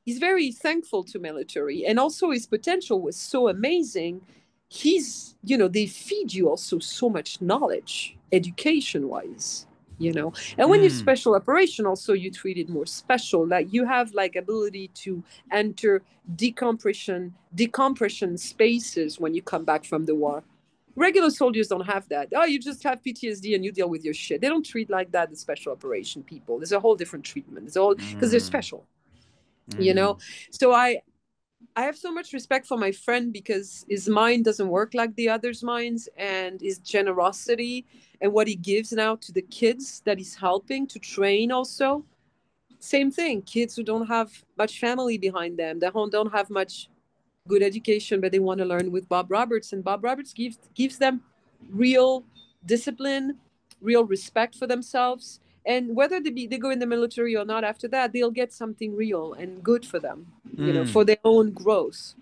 [0.05, 4.21] he's very thankful to military and also his potential was so amazing.
[4.69, 9.67] He's you know they feed you also so much knowledge education wise
[9.99, 10.33] you know?
[10.59, 10.97] And when you're Mm.
[11.07, 15.23] special operation also you treat it more special like you have like ability to
[15.53, 16.03] enter
[16.37, 20.43] decompression decompression spaces when you come back from the war.
[20.97, 22.29] Regular soldiers don't have that.
[22.35, 24.41] Oh you just have ptsd and you deal with your shit.
[24.41, 26.59] They don't treat like that the special operation people.
[26.59, 27.67] There's a whole different treatment.
[27.67, 28.41] It's all because they're
[29.71, 29.85] Mm.
[29.85, 30.19] you know?
[30.51, 31.01] So i
[31.77, 35.29] i have so much respect for my friend because his mind doesn't work like the
[35.29, 37.87] others minds and his generosity
[38.21, 42.05] and what he gives now to the kids that he's helping to train also.
[42.79, 46.89] Same thing kids who don't have much family behind them that don't don't have much
[47.49, 49.73] good education but they want to learn with bob roberts.
[49.73, 51.23] And bob roberts gives gives them
[51.71, 52.25] real
[52.67, 53.39] discipline
[53.81, 57.63] real respect for themselves and whether they, be, they go in the military or not
[57.65, 60.93] after that they'll get something real and good for them you know Mm.
[60.93, 62.15] for their own growth.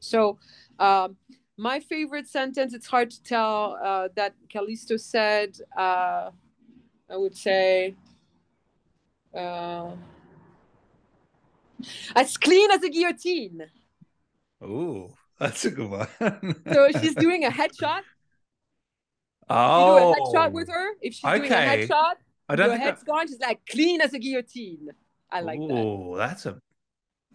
[0.00, 0.38] So
[0.78, 1.16] um,
[1.56, 6.30] my favorite sentence it's hard to tell uh, that calisto said uh,
[7.10, 7.94] i would say
[9.34, 9.90] uh,
[12.16, 13.66] as clean as a guillotine.
[14.62, 16.08] Ooh, that's a good one.
[16.72, 18.02] so she's doing a headshot?
[19.48, 20.86] Oh, you do a headshot with her?
[21.00, 22.14] If she's doing a headshot
[22.50, 22.84] I don't your think.
[22.84, 24.88] head's gone she's like clean as a guillotine
[25.30, 26.60] i like that Oh, that's a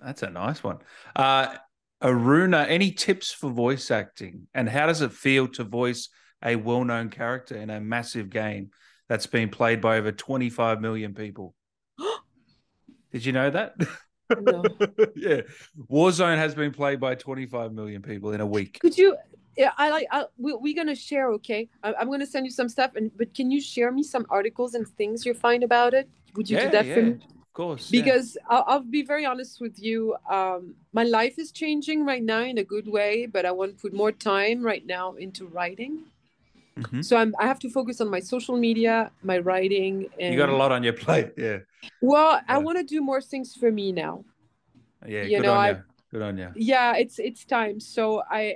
[0.02, 0.80] that's a nice one.
[1.16, 1.56] Uh,
[2.04, 6.10] Aruna, any tips for voice acting, and how does it feel to voice
[6.44, 8.70] a well-known character in a massive game
[9.08, 11.56] that's been played by over 25 million people?
[13.12, 13.74] Did you know that?
[14.42, 14.64] No.
[15.16, 15.42] yeah,
[15.88, 18.80] Warzone has been played by 25 million people in a week.
[18.80, 19.16] Could you?
[19.58, 20.08] Yeah, I like.
[20.12, 21.70] I, we, we're gonna share, okay?
[21.84, 24.74] I, I'm gonna send you some stuff, and but can you share me some articles
[24.74, 26.10] and things you find about it?
[26.36, 27.12] Would you yeah, do that yeah, for me?
[27.12, 27.90] of course.
[27.92, 28.02] yeah.
[28.02, 30.16] Because I'll, I'll be very honest with you.
[30.30, 33.82] Um, my life is changing right now in a good way, but I want to
[33.82, 36.04] put more time right now into writing.
[36.78, 37.06] Mhm.
[37.06, 40.50] So I'm, I have to focus on my social media, my writing, and you got
[40.50, 41.32] a lot on your plate.
[41.38, 41.60] Yeah,
[42.02, 44.26] well, I want to do more things for me now.
[45.08, 45.24] yeah.
[45.24, 45.84] You good know, on I- you.
[46.12, 46.50] Good on you.
[46.56, 48.56] yeah it's it's time so i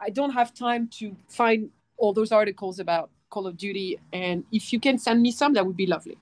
[0.00, 4.72] i don't have time to find all those articles about call of duty and if
[4.72, 6.16] you can send me some that would be lovely.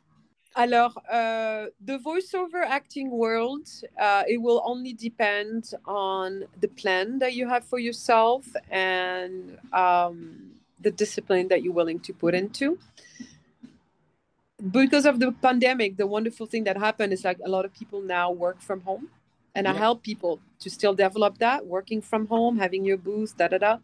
[0.54, 3.66] Alors uh, the voiceover acting world
[3.98, 10.16] uh, it will only depend on the plan that you have for yourself and um,
[10.80, 12.78] the discipline that you're willing to put into.
[14.70, 18.00] Because of the pandemic the wonderful thing that happened is like a lot of people
[18.02, 19.08] now work from home
[19.54, 23.48] and I help people to still develop that working from home, having your booth, da
[23.48, 23.78] da da.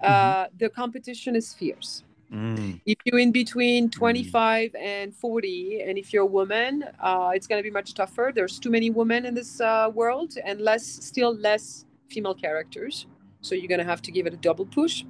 [0.00, 2.04] Uh, the competition is fierce.
[2.32, 2.80] Mm.
[2.84, 7.58] If you're in between 25 and 40, and if you're a woman, uh, it's going
[7.58, 8.32] to be much tougher.
[8.34, 13.06] There's too many women in this uh, world, and less, still less female characters.
[13.40, 15.04] So you're going to have to give it a double push.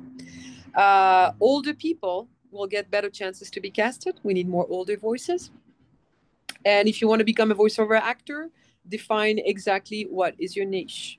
[0.75, 4.21] Uh, older people will get better chances to be casted.
[4.23, 5.51] We need more older voices.
[6.65, 8.51] And if you want to become a voiceover actor,
[8.89, 11.19] define exactly what is your niche.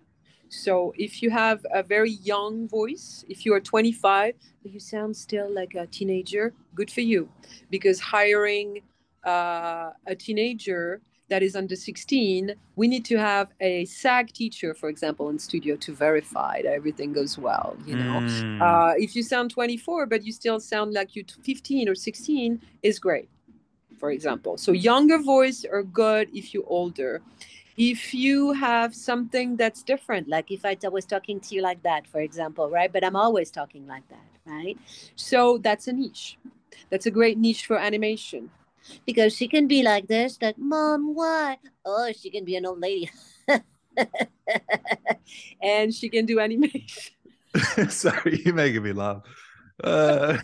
[0.49, 5.15] So if you have a very young voice, if you are 25, but you sound
[5.15, 7.29] still like a teenager, good for you.
[7.69, 8.81] Because hiring
[9.25, 14.89] uh, a teenager that is under 16, we need to have a SAG teacher, for
[14.89, 17.77] example, in studio to verify that everything goes well.
[17.85, 18.61] You know, Mm.
[18.61, 22.97] uh, if you sound 24 but you still sound like you're 15 or 16 is
[22.99, 23.29] great
[23.99, 27.21] for example so younger voice are good if you're older
[27.79, 31.81] if you have something that's different like if i t- was talking to you like
[31.81, 32.91] that for example right?
[32.91, 34.77] But i'm always talking like that right?
[35.15, 36.37] So that's a niche.
[36.89, 38.49] That's a great niche for animation.
[39.05, 42.79] Because she can be like this like mom why oh she can be an old
[42.79, 43.09] lady.
[45.61, 47.13] And she can do animation.
[47.89, 49.21] Sorry you're making me laugh.
[49.83, 50.37] Uh...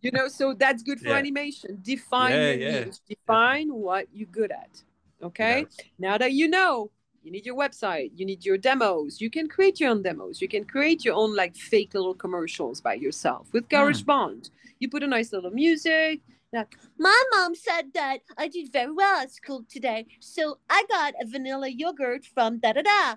[0.00, 1.16] you know so that's good for yeah.
[1.16, 1.78] animation.
[1.82, 2.84] Define yeah, your yeah.
[2.84, 2.98] niche.
[3.08, 4.82] define what you're good at
[5.22, 5.66] okay
[5.98, 6.90] now that you know
[7.22, 10.48] you need your website you need your demos you can create your own demos you
[10.48, 14.50] can create your own like fake little commercials by yourself with GarageBand mm.
[14.80, 16.20] you put a nice little music
[16.52, 21.14] like, my mom said that I did very well at school today, so I got
[21.18, 23.14] a vanilla yogurt from da da da.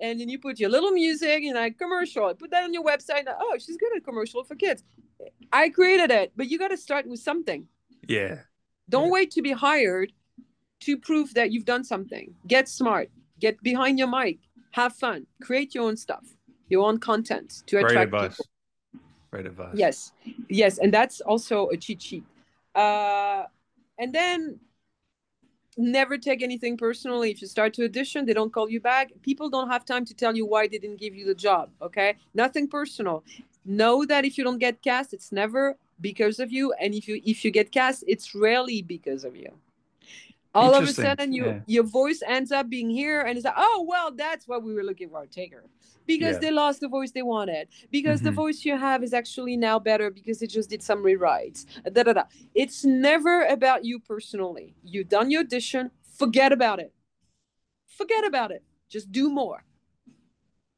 [0.00, 2.34] And then you put your little music and like commercial.
[2.34, 3.24] Put that on your website.
[3.26, 4.82] Oh, she's good at commercial for kids.
[5.52, 7.66] I created it, but you got to start with something.
[8.06, 8.40] Yeah.
[8.88, 9.12] Don't yeah.
[9.12, 10.12] wait to be hired
[10.80, 12.34] to prove that you've done something.
[12.46, 13.10] Get smart.
[13.38, 14.38] Get behind your mic.
[14.72, 15.26] Have fun.
[15.42, 16.24] Create your own stuff,
[16.68, 18.30] your own content to Great attract advice.
[18.32, 18.46] people.
[19.30, 19.74] Great advice.
[19.74, 20.12] Yes,
[20.48, 22.24] yes, and that's also a cheat sheet.
[22.74, 23.44] Uh,
[23.98, 24.58] and then
[25.76, 27.30] never take anything personally.
[27.30, 29.10] If you start to audition, they don't call you back.
[29.22, 31.70] People don't have time to tell you why they didn't give you the job.
[31.80, 33.24] Okay, nothing personal.
[33.64, 37.20] Know that if you don't get cast, it's never because of you, and if you
[37.24, 39.52] if you get cast, it's rarely because of you
[40.54, 41.60] all of a sudden you yeah.
[41.66, 44.82] your voice ends up being here and it's like oh well that's what we were
[44.82, 45.64] looking for take her
[46.10, 46.40] because yeah.
[46.40, 47.68] they lost the voice they wanted.
[47.90, 48.26] Because mm-hmm.
[48.26, 51.66] the voice you have is actually now better because they just did some rewrites.
[51.92, 52.24] Da, da, da.
[52.54, 54.74] it's never about you personally.
[54.82, 55.90] You've done your audition.
[56.18, 56.92] Forget about it.
[57.86, 58.64] Forget about it.
[58.88, 59.64] Just do more.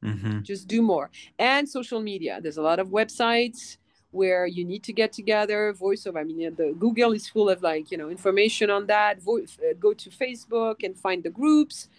[0.03, 0.41] Mm-hmm.
[0.41, 1.09] just do more.
[1.39, 2.39] And social media.
[2.41, 3.77] There's a lot of websites
[4.13, 7.91] where you need to get together voiceover i mean the google is full of like
[7.91, 9.21] you know information on that.
[9.21, 11.89] Voice, uh, go to facebook and find the groups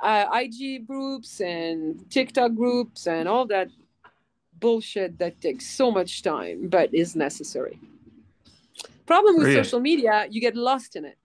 [0.00, 3.68] uh, ig groups and tiktok groups and all that
[4.60, 7.78] bullshit that takes so much time but is necessary.
[9.06, 9.64] Problem with really?
[9.64, 11.16] social media you get lost in it.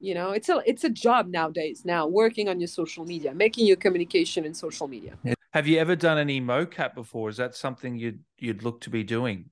[0.00, 3.66] You know it's a it's a job nowadays now working on your social media making
[3.66, 5.12] your communication in social media
[5.50, 7.28] have you ever done any mocap before?
[7.28, 9.50] Is that something you'd you'd look to be doing?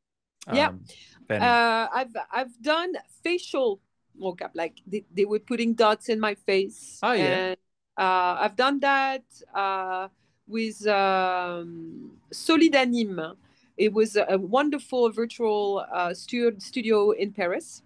[0.53, 0.84] Yeah, um,
[1.28, 3.80] uh, I've I've done facial
[4.20, 4.51] mocap.
[4.55, 6.99] Like they, they were putting dots in my face.
[7.03, 7.24] Oh yeah.
[7.24, 7.57] And,
[7.96, 9.24] uh, I've done that
[9.55, 10.09] uh,
[10.46, 13.36] with um, Solidanime.
[13.76, 17.82] It was a, a wonderful virtual uh, studio studio in Paris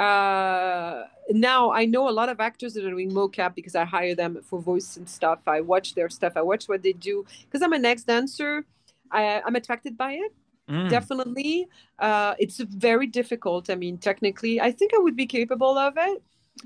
[0.00, 4.14] uh, now I know a lot of actors that are doing mocap because I hire
[4.14, 5.40] them for voice and stuff.
[5.46, 6.32] I watch their stuff.
[6.36, 8.64] I watch what they do because I'm an ex dancer.
[9.10, 10.32] I, I'm attracted by it.
[10.70, 10.88] Mm.
[10.88, 11.66] Definitely,
[11.98, 13.68] uh, it's very difficult.
[13.68, 16.22] I mean, technically, I think I would be capable of it.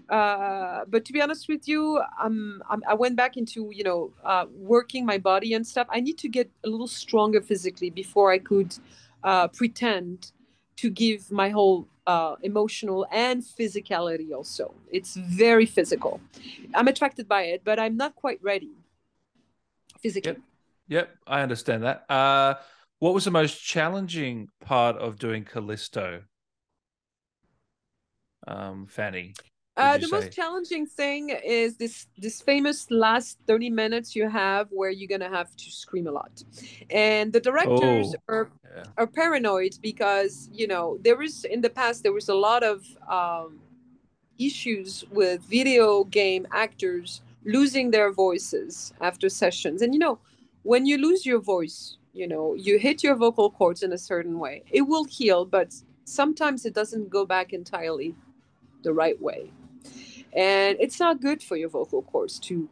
[0.09, 4.13] Uh, but to be honest with you, I'm, I'm, i went back into you know
[4.25, 5.89] uh, working my body and stuff.
[5.91, 8.77] I need to get a little stronger physically before I could
[9.25, 10.33] uh, pretend
[10.77, 14.75] to give my whole uh, emotional and physicality also.
[14.91, 16.21] It's very physical.
[16.75, 18.73] I'm attracted by it, but I'm not quite ready
[20.01, 20.33] physically.
[20.33, 20.41] Yep,
[20.89, 22.11] yep I understand that.
[22.11, 22.55] Uh,
[22.99, 26.23] what was the most challenging part of doing Calisto,
[28.47, 29.35] um, Fannie?
[29.77, 30.11] Uh, the say?
[30.17, 35.29] most challenging thing is this this famous last 30 minutes you have where you're gonna
[35.29, 36.45] have to scream a lot.
[36.91, 38.85] And the directors oh, are yeah.
[38.97, 42.85] are paranoid because you know there was in the past there was a lot of
[43.09, 43.59] um,
[44.39, 49.83] issues with video game actors losing their voices after sessions.
[49.83, 50.21] And you know
[50.63, 54.39] when you lose your voice you know you hit your vocal cords in a certain
[54.39, 54.63] way.
[54.71, 58.15] It will heal but sometimes it doesn't go back entirely
[58.85, 59.51] the right way
[60.35, 62.69] and it's not good for your vocal cords to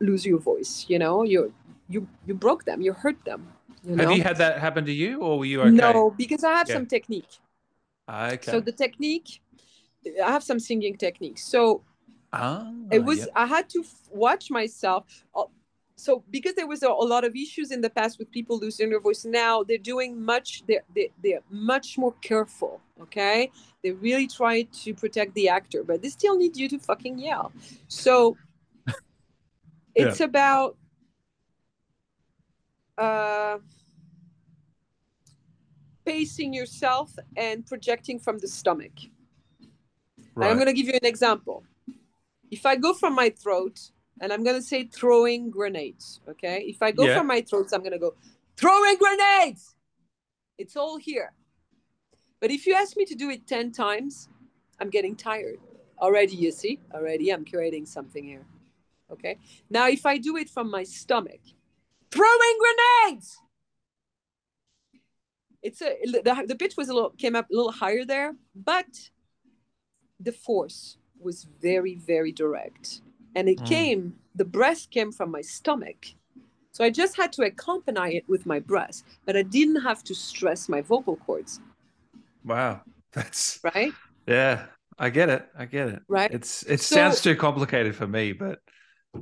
[0.00, 1.22] lose your voice you know?
[1.22, 1.52] You
[1.88, 3.52] you you broke them you hurt them
[3.84, 5.70] you have you had that happen to you or were you okay?
[5.70, 6.74] no because i have yeah.
[6.74, 7.38] some technique.
[8.08, 8.50] Ah, okay.
[8.50, 9.40] So the technique
[10.24, 11.44] i have some singing techniques.
[11.44, 11.82] So
[12.32, 15.44] ah, it was i had to watch myself uh,
[15.96, 18.90] so because there was a, a, lot of issues in the past with people losing
[18.90, 23.50] their voice now they're doing much they're, they're, they're much more careful okay
[23.82, 27.50] they really try to protect the actor but they still need you to fucking yell
[27.88, 28.36] so
[29.94, 30.26] it's yeah.
[30.26, 30.76] about
[32.98, 33.58] uh
[36.04, 38.92] pacing yourself and projecting from the stomach
[40.34, 40.50] right.
[40.50, 41.64] i'm going to give you an example
[42.50, 43.90] if i go from my throat
[44.20, 46.20] and I'm gonna say throwing grenades.
[46.28, 46.64] Okay.
[46.66, 47.18] If I go yeah.
[47.18, 48.14] from my throats, I'm gonna go
[48.56, 49.74] throwing grenades.
[50.58, 51.32] It's all here.
[52.40, 54.28] But if you ask me to do it 10 times,
[54.80, 55.58] I'm getting tired.
[55.98, 56.80] Already, you see?
[56.92, 58.44] Already I'm creating something here.
[59.10, 59.38] Okay.
[59.70, 61.40] Now if I do it from my stomach,
[62.10, 63.38] throwing grenades.
[65.62, 69.10] it's a the, the pitch was a little came up a little higher there, but
[70.20, 73.02] the force was very very direct,
[73.36, 73.66] and it Mm.
[73.74, 74.00] came.
[74.34, 76.00] The breath came from my stomach,
[76.72, 80.14] so I just had to accompany it with my breath, but I didn't have to
[80.14, 81.60] stress my vocal cords.
[82.44, 82.80] Wow.
[83.16, 83.92] That's Right,
[84.26, 84.66] yeah.
[84.98, 85.42] I get it.
[85.62, 86.00] I get it.
[86.08, 86.30] right.
[86.38, 88.56] It's it So- sounds too complicated for me, but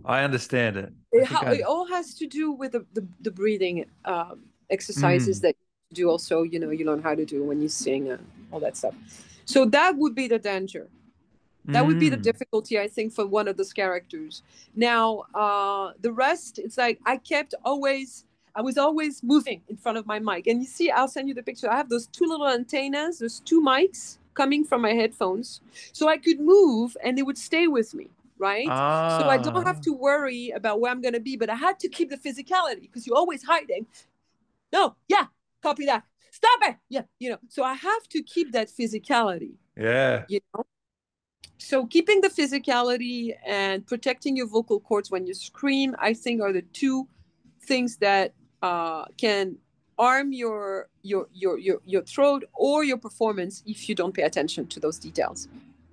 [0.04, 0.90] I understand it.
[1.12, 4.36] It, ha- I- it all has to do with the, the, the breathing um,
[4.70, 5.42] exercises Mm.
[5.42, 5.54] that
[5.90, 8.58] you do also you know you learn how to do when you sing and all
[8.66, 8.94] that stuff
[9.44, 10.84] so that would be the danger
[11.66, 12.22] that would be the Mm.
[12.22, 14.42] difficulty i think for one of those characters
[14.76, 19.96] now uh the rest it's like i kept always i was always moving in front
[19.98, 22.26] of my mic and you see i'll send you the picture i have those two
[22.26, 25.60] little antennas those two mics coming from my headphones
[25.92, 28.08] so i could move and they would stay with me
[28.38, 29.86] right so I don't have Ah.
[29.88, 32.82] to worry about where I'm going to be, but I had to keep the physicality
[32.82, 33.86] because you're always hiding.
[34.72, 35.26] No, yeah,
[35.62, 36.02] copy that.
[36.32, 36.76] Stop it.
[36.88, 37.38] Yeah, you know.
[37.48, 40.24] So I have to keep that physicality, Yeah.
[40.28, 40.66] you know.
[41.58, 46.52] So keeping the physicality and protecting your vocal cords when you scream, I think, are
[46.52, 47.08] the two
[47.62, 49.56] things that uh, can
[49.98, 54.66] arm your your your your your throat or your performance if you don't pay attention
[54.68, 55.48] to those details.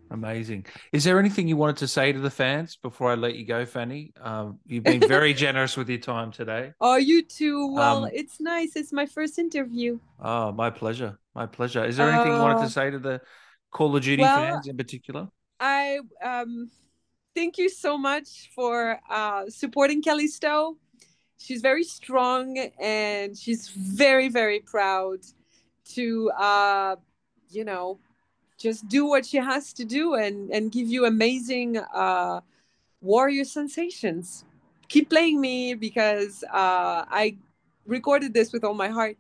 [0.10, 0.66] Amazing.
[0.92, 3.66] Is there anything you wanted to say to the fans before I let you go,
[3.66, 4.12] Fannie?
[4.20, 6.74] Um, you've been very generous with your time today.
[6.82, 7.68] Oh, you too.
[7.72, 8.76] Well, Um, it's nice.
[8.76, 10.00] It's my first interview.
[10.20, 11.18] Oh, my pleasure.
[11.34, 11.86] My pleasure.
[11.86, 13.22] Is there anything you wanted Uh, to say to the
[13.72, 15.30] Call of Duty well, fans in particular?
[15.62, 16.72] I um,
[17.36, 20.76] thank you so much for uh, supporting Stowe.
[21.38, 25.20] She's very strong and she's very, very proud
[25.94, 26.96] to, uh,
[27.52, 28.00] you know,
[28.58, 32.42] just do what she has to do and, and give you amazing uh,
[33.02, 34.46] warrior sensations.
[34.88, 37.38] Keep playing me because uh, I
[37.86, 39.18] recorded this with all my heart.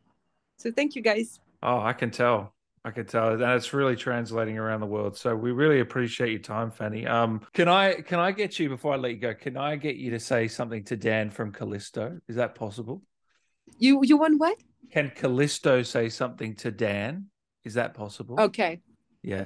[0.58, 1.40] So thank you guys.
[1.64, 2.54] Oh, I can tell.
[2.84, 5.16] I can tell, and it's really translating around the world.
[5.16, 7.06] So we really appreciate your time, Fannie.
[7.06, 9.36] Um, can I can I get you before I let you go?
[9.36, 12.20] Can I get you to say something to Dan from Calisto?
[12.28, 13.04] Is that possible?
[13.78, 14.58] You you want what?
[14.92, 17.28] Can Calisto say something to Dan?
[17.64, 18.40] Is that possible?
[18.40, 18.82] Okay.
[19.22, 19.46] Yeah.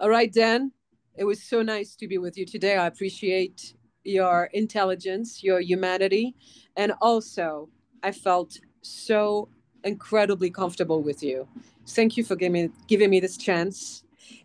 [0.00, 0.72] All right, Dan.
[1.16, 2.76] It was so nice to be with you today.
[2.76, 6.34] I appreciate your intelligence, your humanity,
[6.76, 7.68] and also
[8.02, 9.48] I felt so
[9.84, 11.48] incredibly comfortable with you.
[11.86, 14.04] Thank you for giving me, giving me this chance.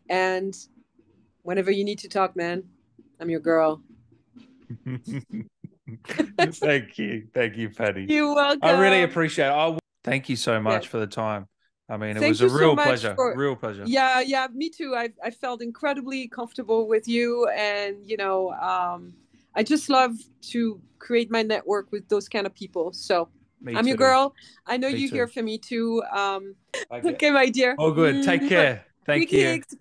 [0.09, 0.55] And
[1.43, 2.63] whenever you need to talk, man,
[3.19, 3.81] I'm your girl.
[6.07, 7.27] Thank you.
[7.33, 8.05] Thank you, Fannie.
[8.09, 8.59] You're welcome.
[8.63, 9.51] I really appreciate it.
[9.51, 11.47] I, thank you so much for the time.
[11.89, 13.13] I mean, it Thank was a you so real pleasure.
[13.15, 13.83] for- real pleasure.
[13.85, 14.95] Yeah, yeah, me too.
[14.95, 19.13] I I felt incredibly comfortable with you, and you know, um,
[19.53, 20.15] I just love
[20.53, 22.93] to create my network with those kind of people.
[22.93, 23.27] So
[23.63, 24.35] Me I'm your girl.
[24.67, 25.15] I know Me you too.
[25.15, 26.03] hear from me too.
[26.11, 26.55] Um,
[26.91, 27.75] I get- okay, my dear.
[27.79, 28.23] Oh, good.
[28.23, 28.85] Take care.
[29.05, 29.47] Thank Big you.
[29.51, 29.75] hugs.